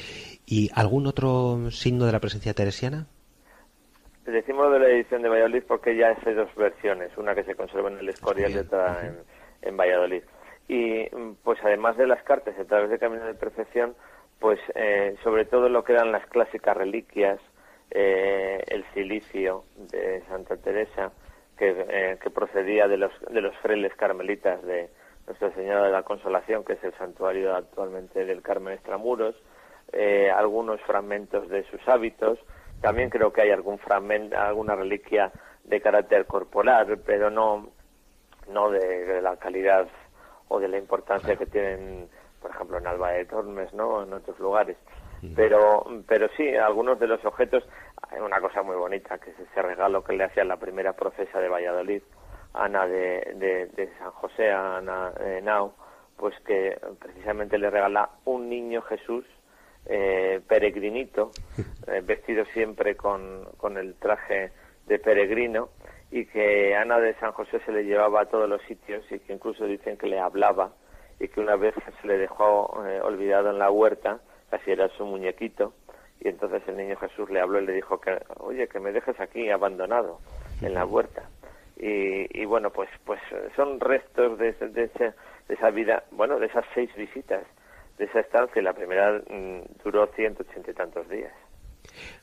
[0.46, 3.08] ¿Y algún otro signo de la presencia teresiana?
[4.28, 7.90] Decimos de la edición de Valladolid porque ya hay dos versiones, una que se conserva
[7.90, 9.02] en el Escorial y otra
[9.62, 10.22] en, Valladolid.
[10.68, 11.06] Y
[11.46, 13.96] pues además de las cartas a través de Camino de Perfección,
[14.40, 17.40] pues eh, sobre todo lo que eran las clásicas reliquias,
[17.90, 21.14] eh, el silicio de Santa Teresa,
[21.58, 24.90] que, eh, que procedía de los, de los frailes carmelitas de
[25.26, 29.36] Nuestra Señora de la Consolación, que es el santuario actualmente del Carmen Extramuros,
[30.36, 32.38] algunos fragmentos de sus hábitos,
[32.82, 35.32] también creo que hay algún fragmento, alguna reliquia
[35.64, 37.70] de carácter corporal, pero no,
[38.50, 39.88] no de, la calidad
[40.48, 42.08] o de la importancia que tienen,
[42.42, 44.04] por ejemplo, en Alba de Tormes, ¿no?
[44.04, 44.78] En otros lugares.
[45.36, 47.68] Pero, pero sí, algunos de los objetos,
[48.10, 51.40] hay una cosa muy bonita, que es ese regalo que le hacía la primera profesa
[51.40, 52.04] de Valladolid,
[52.54, 55.74] Ana de, de, San José, Ana de Nau,
[56.16, 59.26] pues que precisamente le regala un niño Jesús
[59.90, 61.32] eh, peregrinito,
[61.88, 64.52] eh, vestido siempre con, con el traje
[64.86, 65.70] de peregrino,
[66.12, 69.34] y que Ana de San José se le llevaba a todos los sitios y que
[69.34, 70.72] incluso dicen que le hablaba
[71.20, 74.20] y que una vez se le dejó eh, olvidado en la huerta,
[74.50, 75.74] casi era su muñequito,
[76.22, 79.20] y entonces el niño Jesús le habló y le dijo que, oye, que me dejes
[79.20, 80.20] aquí abandonado
[80.62, 81.24] en la huerta.
[81.76, 83.20] Y, y bueno, pues, pues
[83.56, 85.14] son restos de, de, de
[85.50, 87.44] esa vida, bueno, de esas seis visitas
[87.98, 88.62] de esa estancia.
[88.62, 91.34] La primera mm, duró 180 y tantos días.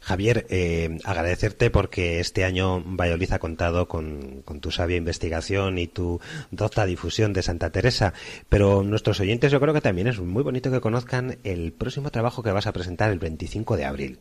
[0.01, 6.21] Javier, eh, agradecerte porque este año Valladolid ha contado con, tu sabia investigación y tu
[6.51, 8.13] docta difusión de Santa Teresa,
[8.49, 12.43] pero nuestros oyentes yo creo que también es muy bonito que conozcan el próximo trabajo
[12.43, 14.19] que vas a presentar el 25 de abril.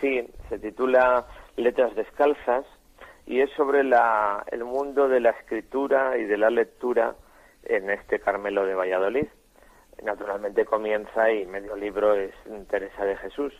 [0.00, 2.66] Sí, se titula Letras Descalzas
[3.26, 7.14] y es sobre la, el mundo de la escritura y de la lectura
[7.64, 9.26] en este Carmelo de Valladolid
[10.02, 12.34] naturalmente comienza y medio libro es
[12.68, 13.52] Teresa de Jesús.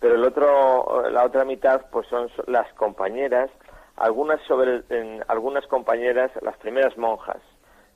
[0.00, 3.50] Pero el otro, la otra mitad, pues son las compañeras,
[3.96, 4.82] algunas sobre,
[5.26, 7.38] algunas compañeras, las primeras monjas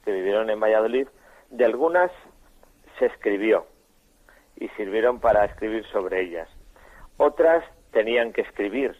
[0.04, 1.06] que vivieron en Valladolid,
[1.50, 2.10] de algunas
[2.98, 3.66] se escribió
[4.56, 6.48] y sirvieron para escribir sobre ellas.
[7.18, 8.96] Otras tenían que escribir,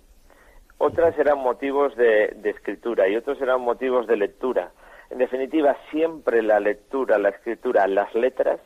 [0.79, 4.71] otras eran motivos de, de escritura y otros eran motivos de lectura.
[5.11, 8.61] En definitiva, siempre la lectura, la escritura, las letras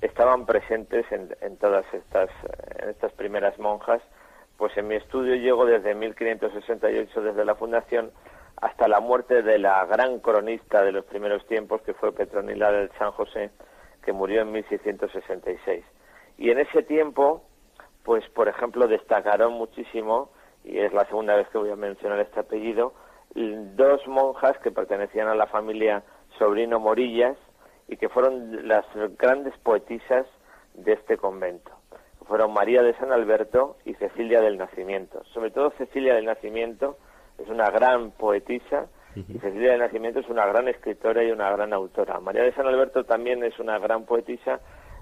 [0.00, 2.30] estaban presentes en, todas estas,
[2.80, 4.02] en estas primeras monjas.
[4.56, 8.10] Pues en mi estudio llego desde 1568, desde la fundación,
[8.56, 12.90] hasta la muerte de la gran cronista de los primeros tiempos, que fue Petronila del
[12.98, 13.50] San José,
[14.02, 15.84] que murió en 1666.
[16.38, 17.44] Y en ese tiempo,
[18.04, 20.30] pues por ejemplo, destacaron muchísimo,
[20.64, 22.94] y es la segunda vez que voy a mencionar este apellido,
[23.34, 26.02] dos monjas que pertenecían a la familia
[26.38, 27.36] Sobrino Morillas,
[27.88, 28.84] y que fueron las
[29.18, 30.26] grandes poetisas
[30.74, 31.72] de este convento.
[32.26, 35.24] Fueron María de San Alberto y Cecilia del Nacimiento.
[35.32, 36.98] Sobre todo Cecilia del Nacimiento
[37.38, 41.72] es una gran poetisa y Cecilia del Nacimiento es una gran escritora y una gran
[41.72, 42.20] autora.
[42.20, 44.60] María de San Alberto también es una gran poetisa,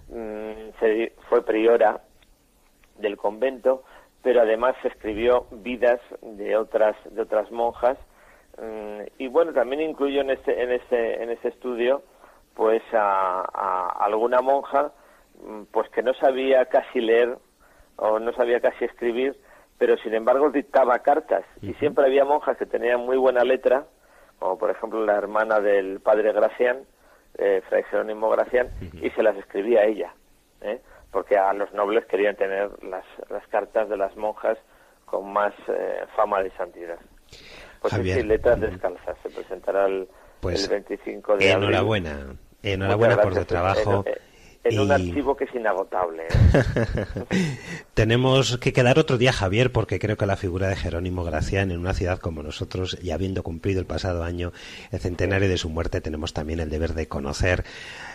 [0.08, 0.70] mm,
[1.28, 2.00] fue priora
[2.98, 3.82] del convento,
[4.22, 7.98] pero además escribió vidas de otras de otras monjas
[8.58, 12.02] mm, y bueno también incluyo en este en este en este estudio
[12.56, 14.92] pues a, alguna monja
[15.40, 17.38] mm, pues que no sabía casi leer
[17.96, 19.38] o no sabía casi escribir,
[19.78, 23.84] pero sin embargo dictaba cartas y siempre había monjas que tenían muy buena letra,
[24.38, 26.78] como por ejemplo la hermana del padre Gracián,
[27.38, 30.14] eh, Fray Jerónimo Gracián, y se las escribía ella,
[30.62, 30.80] ¿eh?
[31.10, 34.58] porque a los nobles querían tener las, las cartas de las monjas
[35.04, 36.98] con más eh, fama de santidad.
[37.80, 40.08] Pues sí, letras descalzas, se presentará el,
[40.40, 42.10] pues, el 25 de enhorabuena.
[42.10, 42.45] Enhorabuena
[43.22, 44.04] por tu trabajo.
[44.64, 46.24] en un archivo que es inagotable.
[46.24, 47.04] ¿eh?
[47.94, 51.78] Tenemos que quedar otro día, Javier, porque creo que la figura de Jerónimo Gracián en
[51.78, 54.52] una ciudad como nosotros, y habiendo cumplido el pasado año
[54.90, 57.64] el centenario de su muerte, tenemos también el deber de conocer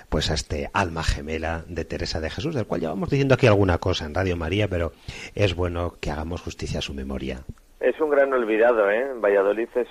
[0.09, 3.47] pues a este alma gemela de Teresa de Jesús, del cual ya vamos diciendo aquí
[3.47, 4.91] alguna cosa en Radio María, pero
[5.35, 7.45] es bueno que hagamos justicia a su memoria.
[7.79, 9.07] Es un gran olvidado, ¿eh?
[9.15, 9.87] Valladolid es,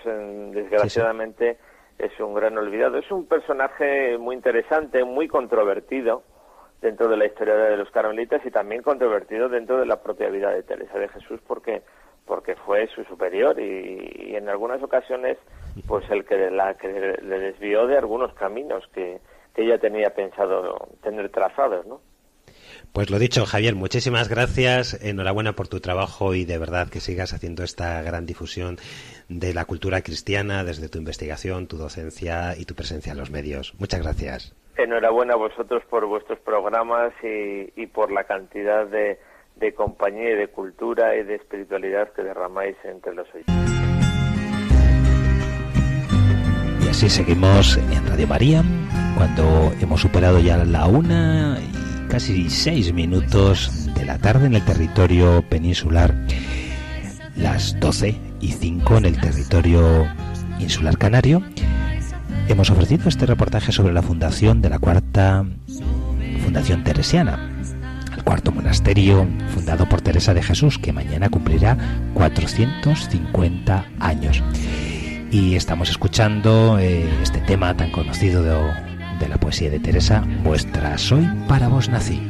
[0.53, 1.57] desgraciadamente,
[2.05, 2.99] es un gran olvidado.
[2.99, 6.23] Es un personaje muy interesante, muy controvertido,
[6.81, 10.51] dentro de la historia de los carmelitas y también controvertido dentro de la propia vida
[10.51, 11.83] de Teresa de Jesús porque
[12.27, 15.37] porque fue su superior y, en algunas ocasiones
[15.87, 19.21] pues el que la que le desvió de algunos caminos que,
[19.55, 22.01] que ella tenía pensado tener trazados, ¿no?
[22.93, 25.01] Pues lo dicho, Javier, muchísimas gracias.
[25.01, 28.79] Enhorabuena por tu trabajo y de verdad que sigas haciendo esta gran difusión
[29.29, 33.75] de la cultura cristiana desde tu investigación, tu docencia y tu presencia en los medios.
[33.79, 34.57] Muchas gracias.
[34.77, 39.19] Enhorabuena a vosotros por vuestros programas y, por la cantidad de,
[39.75, 43.55] compañía y de cultura y de espiritualidad que derramáis entre los oyentes.
[46.85, 48.63] Y así seguimos en Radio María,
[49.17, 54.65] cuando hemos superado ya la una y casi seis minutos de la tarde en el
[54.65, 56.13] territorio peninsular,
[57.37, 60.09] las doce y cinco en el territorio
[60.59, 61.41] insular canario
[62.49, 65.47] hemos ofrecido este reportaje sobre la fundación de la cuarta
[66.43, 67.39] Fundación Teresiana,
[68.17, 71.79] el cuarto monasterio fundado por Teresa de Jesús, que mañana cumplirá
[72.15, 74.43] 450 años.
[75.31, 78.90] Y estamos escuchando eh, este tema tan conocido de,
[79.21, 82.21] de la poesía de Teresa, Vuestra soy para vos nací.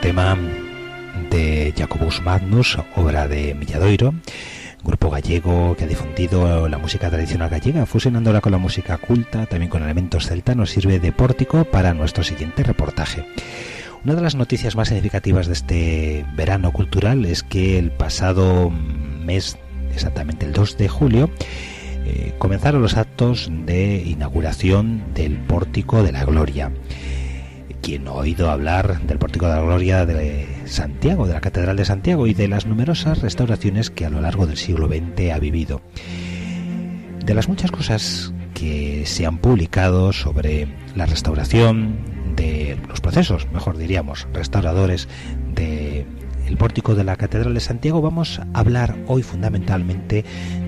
[0.00, 0.38] Tema
[1.30, 4.14] de Jacobus Magnus, obra de Milladoiro,
[4.84, 9.68] grupo gallego que ha difundido la música tradicional gallega, fusionándola con la música culta, también
[9.68, 13.26] con elementos celta, nos sirve de pórtico para nuestro siguiente reportaje.
[14.04, 19.58] Una de las noticias más significativas de este verano cultural es que el pasado mes,
[19.92, 21.30] exactamente el 2 de julio,
[22.04, 26.70] eh, comenzaron los actos de inauguración del Pórtico de la Gloria
[27.82, 31.84] quien ha oído hablar del Pórtico de la Gloria de Santiago, de la Catedral de
[31.84, 35.80] Santiago y de las numerosas restauraciones que a lo largo del siglo XX ha vivido.
[37.24, 41.98] De las muchas cosas que se han publicado sobre la restauración
[42.36, 45.08] de los procesos, mejor diríamos, restauradores
[45.54, 46.06] de
[46.46, 50.24] el pórtico de la Catedral de Santiago, vamos a hablar hoy fundamentalmente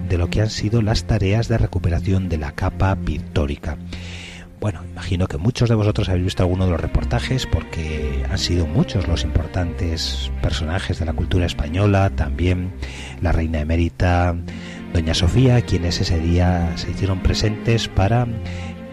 [0.09, 3.79] de lo que han sido las tareas de recuperación de la capa pictórica.
[4.61, 8.67] Bueno, imagino que muchos de vosotros habéis visto alguno de los reportajes porque han sido
[8.67, 12.73] muchos los importantes personajes de la cultura española, también
[13.23, 14.35] la reina emérita,
[14.93, 18.27] doña Sofía, quienes ese día se hicieron presentes para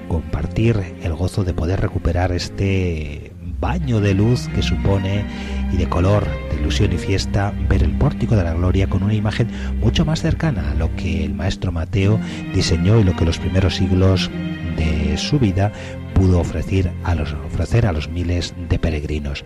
[0.08, 5.26] compartir el gozo de poder recuperar este baño de luz que supone
[5.74, 9.16] y de color, de ilusión y fiesta ver el pórtico de la gloria con una
[9.16, 9.48] imagen
[9.80, 12.20] mucho más cercana a lo que el maestro Mateo
[12.54, 14.30] diseñó y lo que los primeros siglos
[14.76, 15.72] de su vida
[16.14, 19.46] pudo ofrecer a los, ofrecer a los miles de peregrinos.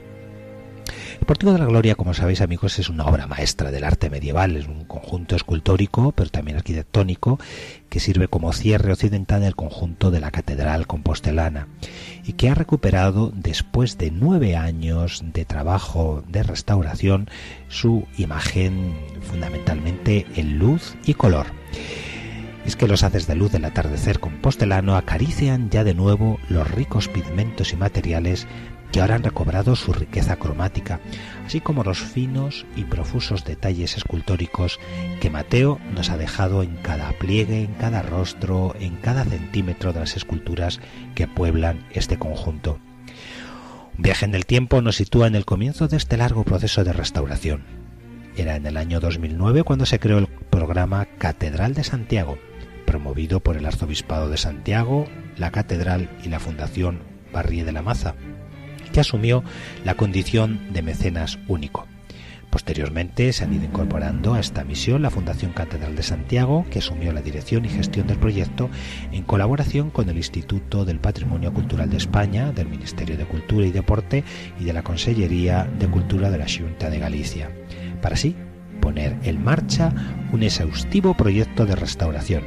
[1.29, 4.67] Pórtico de la Gloria, como sabéis amigos, es una obra maestra del arte medieval, es
[4.67, 7.39] un conjunto escultórico, pero también arquitectónico,
[7.89, 11.67] que sirve como cierre occidental del conjunto de la Catedral Compostelana
[12.25, 17.29] y que ha recuperado, después de nueve años de trabajo de restauración,
[17.67, 21.47] su imagen fundamentalmente en luz y color
[22.65, 27.07] es que los haces de luz del atardecer compostelano acarician ya de nuevo los ricos
[27.07, 28.47] pigmentos y materiales
[28.91, 30.99] que ahora han recobrado su riqueza cromática,
[31.45, 34.79] así como los finos y profusos detalles escultóricos
[35.21, 39.99] que Mateo nos ha dejado en cada pliegue, en cada rostro, en cada centímetro de
[39.99, 40.79] las esculturas
[41.15, 42.79] que pueblan este conjunto.
[43.97, 46.93] Un viaje en el tiempo nos sitúa en el comienzo de este largo proceso de
[46.93, 47.63] restauración.
[48.37, 52.37] Era en el año 2009 cuando se creó el programa Catedral de Santiago,
[52.89, 55.05] promovido por el Arzobispado de Santiago,
[55.37, 58.15] la Catedral y la Fundación Barrie de la Maza
[58.91, 59.43] que asumió
[59.85, 61.85] la condición de mecenas único.
[62.49, 67.13] Posteriormente se han ido incorporando a esta misión la Fundación Catedral de Santiago, que asumió
[67.13, 68.71] la dirección y gestión del proyecto
[69.11, 73.71] en colaboración con el Instituto del Patrimonio Cultural de España, del Ministerio de Cultura y
[73.71, 74.23] Deporte
[74.59, 77.51] y de la Consellería de Cultura de la Junta de Galicia,
[78.01, 78.35] para así
[78.81, 79.93] poner en marcha
[80.31, 82.43] un exhaustivo proyecto de restauración,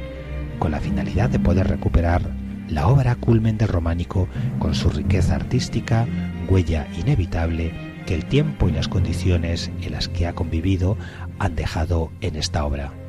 [0.63, 2.21] con la finalidad de poder recuperar
[2.69, 6.07] la obra culmen del románico con su riqueza artística,
[6.47, 7.73] huella inevitable
[8.05, 10.95] que el tiempo y las condiciones en las que ha convivido
[11.37, 13.02] han dejado en esta obra.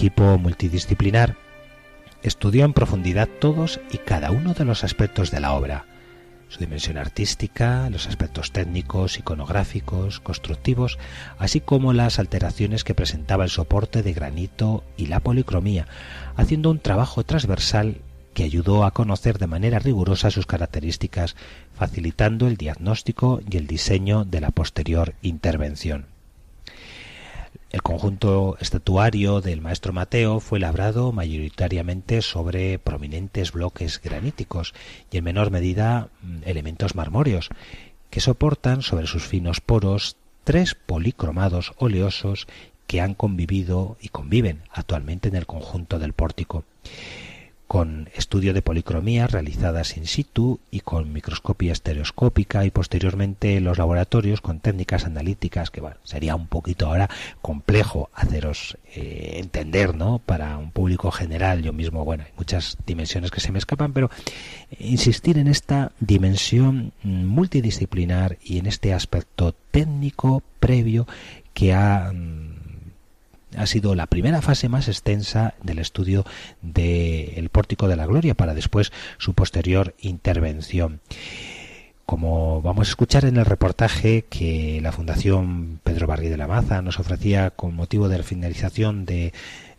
[0.00, 1.36] Equipo multidisciplinar
[2.22, 5.84] estudió en profundidad todos y cada uno de los aspectos de la obra,
[6.48, 10.98] su dimensión artística, los aspectos técnicos, iconográficos, constructivos,
[11.38, 15.86] así como las alteraciones que presentaba el soporte de granito y la policromía,
[16.34, 17.98] haciendo un trabajo transversal
[18.32, 21.36] que ayudó a conocer de manera rigurosa sus características,
[21.74, 26.09] facilitando el diagnóstico y el diseño de la posterior intervención.
[27.70, 34.74] El conjunto estatuario del maestro Mateo fue labrado mayoritariamente sobre prominentes bloques graníticos
[35.12, 36.08] y en menor medida
[36.44, 37.48] elementos marmóreos,
[38.10, 42.48] que soportan sobre sus finos poros tres policromados oleosos
[42.88, 46.64] que han convivido y conviven actualmente en el conjunto del pórtico
[47.70, 54.40] con estudio de policromía realizadas in situ y con microscopía estereoscópica y posteriormente los laboratorios
[54.40, 57.08] con técnicas analíticas que bueno, sería un poquito ahora
[57.40, 63.30] complejo haceros eh, entender no para un público general yo mismo bueno hay muchas dimensiones
[63.30, 64.10] que se me escapan pero
[64.80, 71.06] insistir en esta dimensión multidisciplinar y en este aspecto técnico previo
[71.54, 72.49] que ha mm,
[73.56, 76.24] ha sido la primera fase más extensa del estudio
[76.62, 81.00] del pórtico de la gloria para después su posterior intervención.
[82.06, 86.82] Como vamos a escuchar en el reportaje que la Fundación Pedro Barri de la Maza
[86.82, 89.32] nos ofrecía con motivo de la finalización de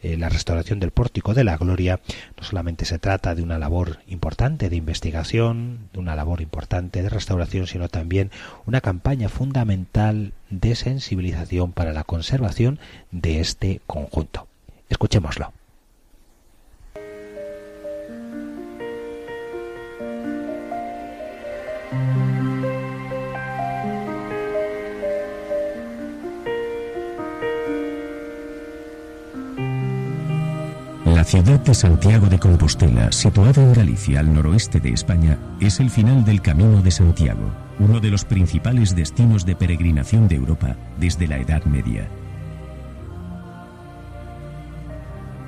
[0.03, 1.99] eh, la restauración del pórtico de la gloria,
[2.37, 7.09] no solamente se trata de una labor importante de investigación, de una labor importante de
[7.09, 8.31] restauración, sino también
[8.65, 12.79] una campaña fundamental de sensibilización para la conservación
[13.11, 14.47] de este conjunto.
[14.89, 15.53] Escuchémoslo.
[31.21, 35.91] La ciudad de Santiago de Compostela, situada en Galicia, al noroeste de España, es el
[35.91, 41.27] final del Camino de Santiago, uno de los principales destinos de peregrinación de Europa desde
[41.27, 42.09] la Edad Media.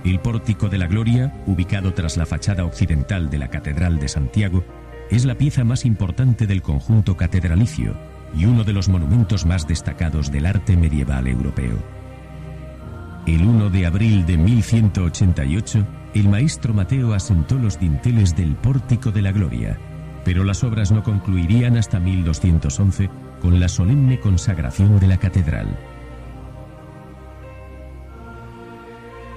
[0.06, 4.64] El Pórtico de la Gloria, ubicado tras la fachada occidental de la Catedral de Santiago,
[5.10, 7.98] es la pieza más importante del conjunto catedralicio
[8.36, 12.03] y uno de los monumentos más destacados del arte medieval europeo.
[13.26, 19.22] El 1 de abril de 1188, el maestro Mateo asentó los dinteles del Pórtico de
[19.22, 19.78] la Gloria,
[20.26, 23.10] pero las obras no concluirían hasta 1211
[23.42, 25.68] con la solemne consagración de la catedral.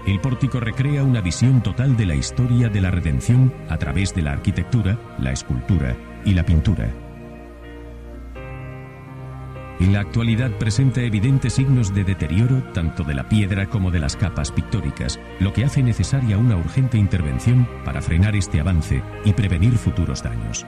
[0.05, 4.23] El pórtico recrea una visión total de la historia de la redención a través de
[4.23, 7.06] la arquitectura, la escultura y la pintura.
[9.79, 14.17] En la actualidad presenta evidentes signos de deterioro tanto de la piedra como de las
[14.17, 19.77] capas pictóricas, lo que hace necesaria una urgente intervención para frenar este avance y prevenir
[19.77, 20.65] futuros daños.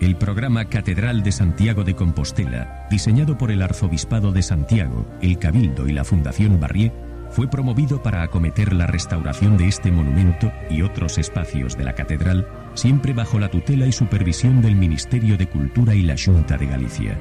[0.00, 5.86] El programa Catedral de Santiago de Compostela, diseñado por el Arzobispado de Santiago, el Cabildo
[5.86, 6.92] y la Fundación Barrié,
[7.30, 12.48] fue promovido para acometer la restauración de este monumento y otros espacios de la catedral,
[12.74, 17.18] siempre bajo la tutela y supervisión del Ministerio de Cultura y la Junta de Galicia.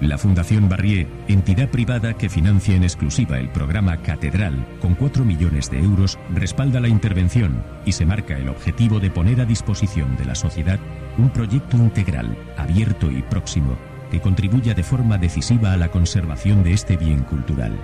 [0.00, 5.70] La Fundación Barrié, entidad privada que financia en exclusiva el programa Catedral con 4 millones
[5.70, 10.24] de euros, respalda la intervención y se marca el objetivo de poner a disposición de
[10.24, 10.78] la sociedad
[11.18, 13.76] un proyecto integral, abierto y próximo
[14.10, 17.76] que contribuya de forma decisiva a la conservación de este bien cultural.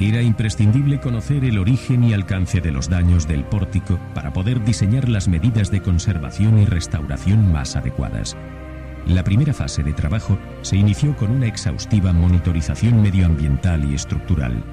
[0.00, 5.10] Era imprescindible conocer el origen y alcance de los daños del pórtico para poder diseñar
[5.10, 8.34] las medidas de conservación y restauración más adecuadas.
[9.06, 14.64] La primera fase de trabajo se inició con una exhaustiva monitorización medioambiental y estructural.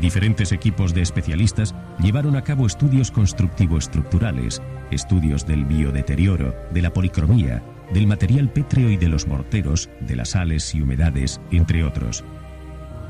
[0.00, 7.62] Diferentes equipos de especialistas llevaron a cabo estudios constructivo-estructurales, estudios del biodeterioro, de la policromía,
[7.92, 12.24] del material pétreo y de los morteros, de las sales y humedades, entre otros.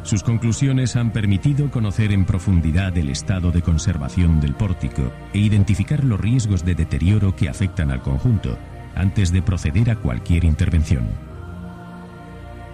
[0.03, 6.05] Sus conclusiones han permitido conocer en profundidad el estado de conservación del pórtico e identificar
[6.05, 8.57] los riesgos de deterioro que afectan al conjunto
[8.95, 11.07] antes de proceder a cualquier intervención.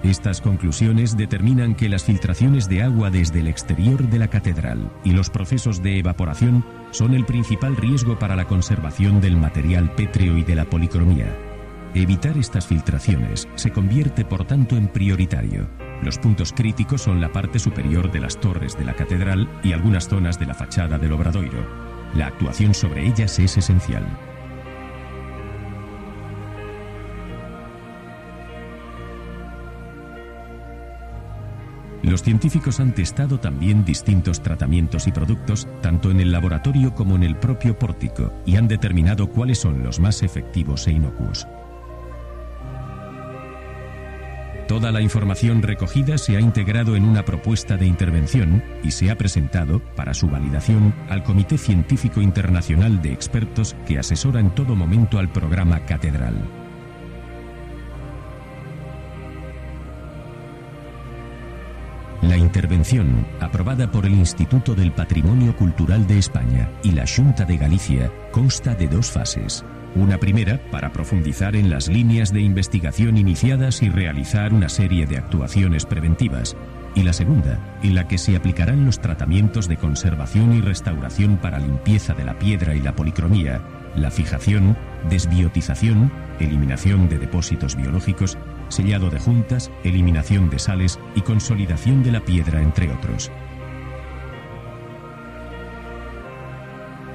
[0.05, 5.12] Estas conclusiones determinan que las filtraciones de agua desde el exterior de la catedral y
[5.12, 10.45] los procesos de evaporación son el principal riesgo para la conservación del material pétreo y
[10.45, 11.35] de la policromía.
[11.95, 15.68] Evitar estas filtraciones se convierte por tanto en prioritario
[16.05, 20.09] los puntos críticos son la parte superior de las torres de la catedral y algunas
[20.09, 21.66] zonas de la fachada del obradoiro.
[22.14, 24.07] La actuación sobre ellas es esencial.
[32.02, 37.22] Los científicos han testado también distintos tratamientos y productos, tanto en el laboratorio como en
[37.22, 41.48] el propio pórtico, y han determinado cuáles son los más efectivos e inocuos.
[44.75, 49.16] Toda la información recogida se ha integrado en una propuesta de intervención y se ha
[49.16, 55.20] presentado, para su validación, al Comité Científico Internacional de Expertos que asesora en todo momento
[55.20, 56.35] al programa Catedral.
[62.22, 67.59] La intervención, aprobada por el Instituto del Patrimonio Cultural de España y la Junta de
[67.59, 69.64] Galicia, consta de dos fases.
[69.97, 75.18] Una primera para profundizar en las líneas de investigación iniciadas y realizar una serie de
[75.18, 76.57] actuaciones preventivas.
[76.97, 81.61] Y la segunda, en la que se aplicarán los tratamientos de conservación y restauración para
[81.61, 83.62] limpieza de la piedra y la policromía,
[83.95, 84.76] la fijación,
[85.09, 88.36] desbiotización, eliminación de depósitos biológicos,
[88.68, 93.30] sellado de juntas, eliminación de sales y consolidación de la piedra, entre otros.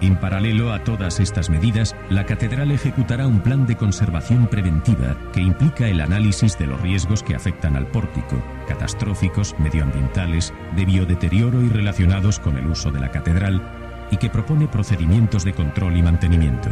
[0.01, 5.41] En paralelo a todas estas medidas, la catedral ejecutará un plan de conservación preventiva que
[5.41, 11.67] implica el análisis de los riesgos que afectan al pórtico, catastróficos, medioambientales, de biodeterioro y
[11.67, 13.61] relacionados con el uso de la catedral,
[14.09, 16.69] y que propone procedimientos de control y mantenimiento.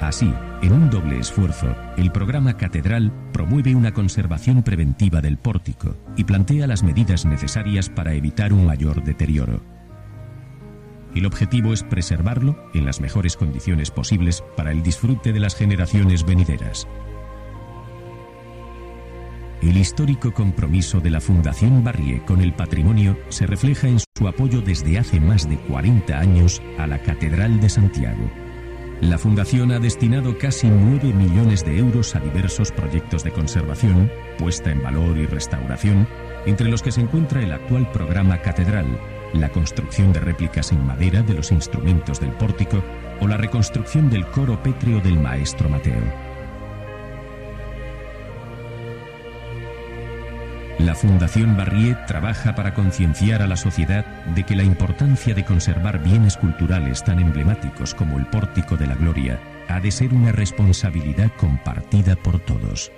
[0.00, 6.24] Así, en un doble esfuerzo, el programa Catedral promueve una conservación preventiva del pórtico y
[6.24, 9.73] plantea las medidas necesarias para evitar un mayor deterioro.
[11.14, 16.24] El objetivo es preservarlo en las mejores condiciones posibles para el disfrute de las generaciones
[16.26, 16.88] venideras.
[19.62, 24.60] El histórico compromiso de la Fundación Barrié con el patrimonio se refleja en su apoyo
[24.60, 28.28] desde hace más de 40 años a la Catedral de Santiago.
[29.00, 34.70] La Fundación ha destinado casi 9 millones de euros a diversos proyectos de conservación, puesta
[34.70, 36.08] en valor y restauración,
[36.44, 38.98] entre los que se encuentra el actual programa Catedral,
[39.34, 42.82] la construcción de réplicas en madera de los instrumentos del pórtico
[43.20, 46.02] o la reconstrucción del coro pétreo del maestro Mateo.
[50.78, 54.04] La Fundación Barrié trabaja para concienciar a la sociedad
[54.34, 58.94] de que la importancia de conservar bienes culturales tan emblemáticos como el Pórtico de la
[58.94, 62.92] Gloria ha de ser una responsabilidad compartida por todos.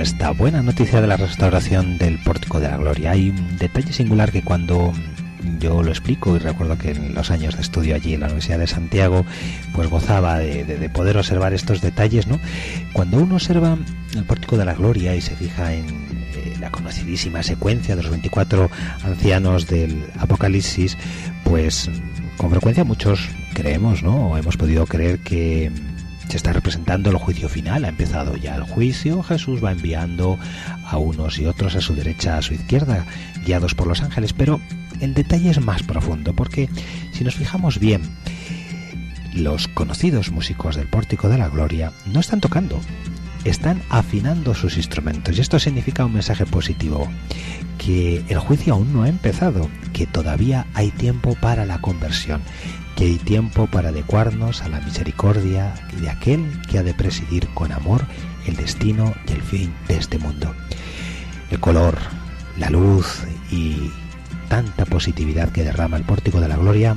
[0.00, 3.12] Esta buena noticia de la restauración del Pórtico de la Gloria.
[3.12, 4.92] Hay un detalle singular que cuando
[5.58, 8.58] yo lo explico y recuerdo que en los años de estudio allí en la Universidad
[8.58, 9.24] de Santiago
[9.74, 12.38] pues gozaba de, poder observar estos detalles, ¿no?
[12.92, 13.76] Cuando uno observa
[14.14, 18.10] el Pórtico de la Gloria y se fija en eh, la conocidísima secuencia de los
[18.10, 18.70] 24
[19.04, 20.96] ancianos del Apocalipsis,
[21.44, 21.90] pues
[22.36, 24.28] con frecuencia muchos creemos, ¿no?
[24.28, 25.72] O hemos podido creer que
[26.28, 30.38] se está representando el juicio final, ha empezado ya el juicio, Jesús va enviando
[30.84, 33.06] a unos y otros a su derecha, a su izquierda,
[33.44, 34.60] guiados por los ángeles, pero
[35.00, 36.68] el detalle es más profundo, porque
[37.12, 38.02] si nos fijamos bien,
[39.32, 42.80] los conocidos músicos del Pórtico de la Gloria no están tocando,
[43.44, 45.36] están afinando sus instrumentos.
[45.36, 47.08] Y esto significa un mensaje positivo,
[47.78, 52.42] que el juicio aún no ha empezado, que todavía hay tiempo para la conversión
[52.98, 57.70] que hay tiempo para adecuarnos a la misericordia de aquel que ha de presidir con
[57.70, 58.02] amor
[58.44, 60.52] el destino y el fin de este mundo.
[61.52, 61.96] El color,
[62.58, 63.22] la luz
[63.52, 63.92] y
[64.48, 66.96] tanta positividad que derrama el pórtico de la gloria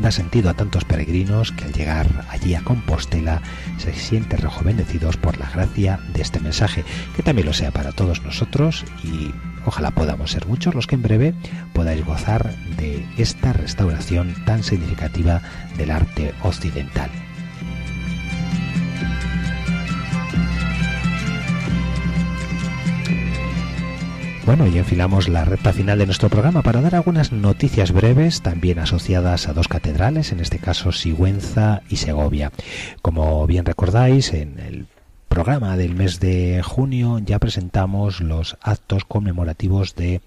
[0.00, 3.42] da sentido a tantos peregrinos que al llegar allí a Compostela
[3.78, 6.84] se sienten rejuvenecidos por la gracia de este mensaje,
[7.16, 9.32] que también lo sea para todos nosotros y
[9.64, 11.34] Ojalá podamos ser muchos los que en breve
[11.72, 15.40] podáis gozar de esta restauración tan significativa
[15.76, 17.10] del arte occidental.
[24.54, 28.80] Bueno, y enfilamos la recta final de nuestro programa para dar algunas noticias breves, también
[28.80, 32.52] asociadas a dos catedrales, en este caso Sigüenza y Segovia.
[33.00, 34.86] Como bien recordáis, en el
[35.32, 40.20] programa del mes de junio ya presentamos los actos conmemorativos de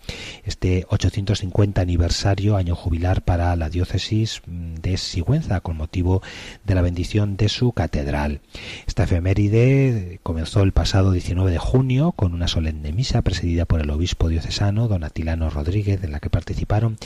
[0.45, 6.23] este 850 aniversario, año jubilar para la diócesis de Sigüenza, con motivo
[6.63, 8.41] de la bendición de su catedral.
[8.87, 13.91] Esta efeméride comenzó el pasado 19 de junio con una solemne misa presidida por el
[13.91, 16.97] obispo diocesano, don Atilano Rodríguez, en la que participaron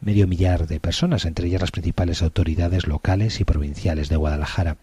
[0.00, 4.78] medio millar de personas, entre ellas las principales autoridades locales y provinciales de Guadalajara.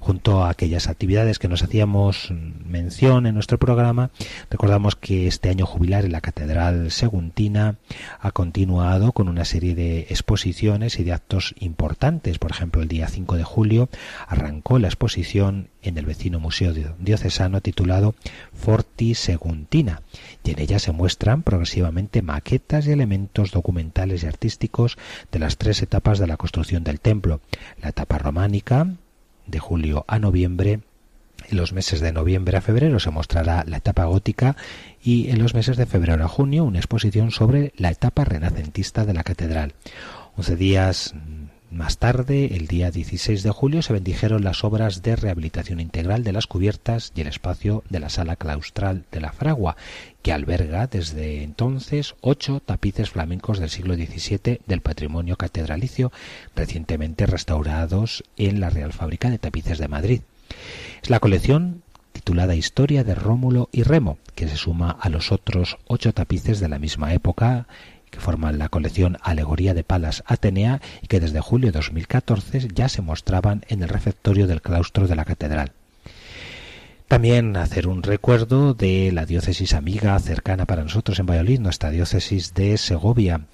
[0.00, 2.32] Junto a aquellas actividades que nos hacíamos
[2.64, 4.10] mención en nuestro programa,
[4.50, 7.76] recordamos que este año jubilar en la Catedral Seguntina
[8.20, 12.38] ha continuado con una serie de exposiciones y de actos importantes.
[12.38, 13.88] Por ejemplo, el día 5 de julio
[14.26, 18.16] arrancó la exposición en el vecino Museo Diocesano titulado
[18.52, 20.02] Forti Seguntina
[20.42, 25.82] y en ella se muestran progresivamente maquetas y elementos documentales y artísticos de las tres
[25.82, 27.40] etapas de la construcción del templo.
[27.80, 28.86] La etapa románica,
[29.46, 30.80] de julio a noviembre,
[31.48, 34.56] en los meses de noviembre a febrero se mostrará la etapa gótica
[35.02, 39.14] y en los meses de febrero a junio una exposición sobre la etapa renacentista de
[39.14, 39.74] la catedral.
[40.36, 41.14] Once días
[41.76, 46.32] más tarde, el día 16 de julio, se bendijeron las obras de rehabilitación integral de
[46.32, 49.76] las cubiertas y el espacio de la sala claustral de la fragua,
[50.22, 56.10] que alberga desde entonces ocho tapices flamencos del siglo XVII del patrimonio catedralicio,
[56.54, 60.20] recientemente restaurados en la Real Fábrica de Tapices de Madrid.
[61.02, 65.76] Es la colección titulada Historia de Rómulo y Remo, que se suma a los otros
[65.86, 67.66] ocho tapices de la misma época
[68.10, 72.88] que forman la colección Alegoría de Palas Atenea y que desde julio de 2014 ya
[72.88, 75.72] se mostraban en el refectorio del claustro de la catedral.
[77.08, 82.52] También hacer un recuerdo de la diócesis amiga cercana para nosotros en Valladolid, nuestra diócesis
[82.54, 83.46] de Segovia,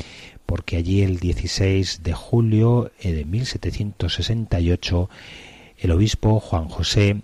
[0.46, 5.10] porque allí el 16 de julio de 1768
[5.78, 7.20] el obispo Juan José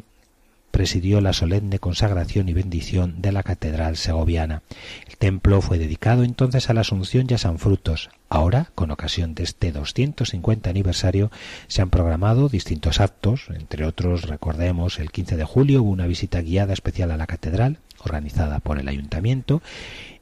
[0.70, 4.62] presidió la solemne consagración y bendición de la catedral segoviana.
[5.08, 8.10] El templo fue dedicado entonces a la Asunción y a San Frutos.
[8.28, 11.30] Ahora, con ocasión de este 250 aniversario,
[11.66, 16.40] se han programado distintos actos, entre otros, recordemos, el 15 de julio hubo una visita
[16.42, 19.62] guiada especial a la catedral, organizada por el ayuntamiento.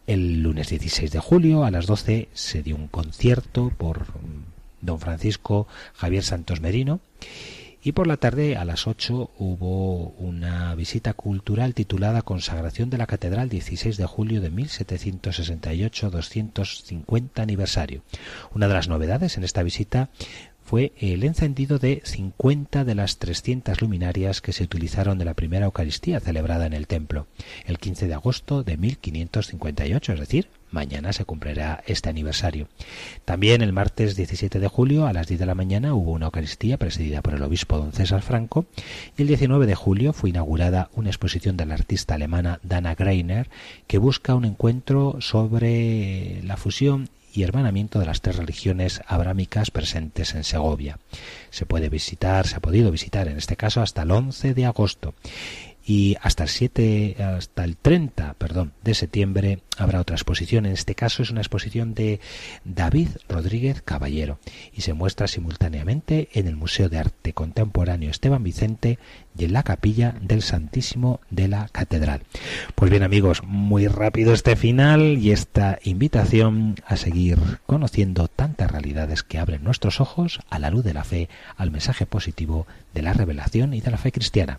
[0.07, 4.07] El lunes 16 de julio a las 12 se dio un concierto por
[4.81, 7.01] don Francisco Javier Santos Merino
[7.87, 13.07] y por la tarde a las 8 hubo una visita cultural titulada Consagración de la
[13.07, 18.03] Catedral 16 de julio de 1768-250 aniversario.
[18.53, 20.09] Una de las novedades en esta visita
[20.67, 25.67] fue el encendido de 50 de las 300 luminarias que se utilizaron de la primera
[25.67, 27.29] Eucaristía celebrada en el templo,
[27.67, 32.67] el 15 de agosto de 1558, es decir, mañana se cumplirá este aniversario.
[33.25, 36.79] También el martes 17 de julio a las 10 de la mañana hubo una Eucaristía
[36.79, 38.67] presidida por el obispo don César Franco
[39.17, 43.49] y el 19 de julio fue inaugurada una exposición de la artista alemana Dana Greiner
[43.87, 50.35] que busca un encuentro sobre la fusión y hermanamiento de las tres religiones abrámicas presentes
[50.35, 50.99] en Segovia.
[51.51, 55.15] Se puede visitar, se ha podido visitar en este caso hasta el 11 de agosto.
[55.89, 60.67] y hasta el 7 hasta el 30, perdón, de septiembre habrá otra exposición.
[60.67, 62.19] En este caso es una exposición de
[62.65, 64.41] David Rodríguez Caballero
[64.73, 68.99] y se muestra simultáneamente en el Museo de Arte Contemporáneo Esteban Vicente
[69.39, 72.23] y en la capilla del Santísimo de la Catedral.
[72.75, 79.23] Pues bien amigos, muy rápido este final y esta invitación a seguir conociendo tantas realidades
[79.23, 83.13] que abren nuestros ojos a la luz de la fe, al mensaje positivo de la
[83.13, 84.59] revelación y de la fe cristiana.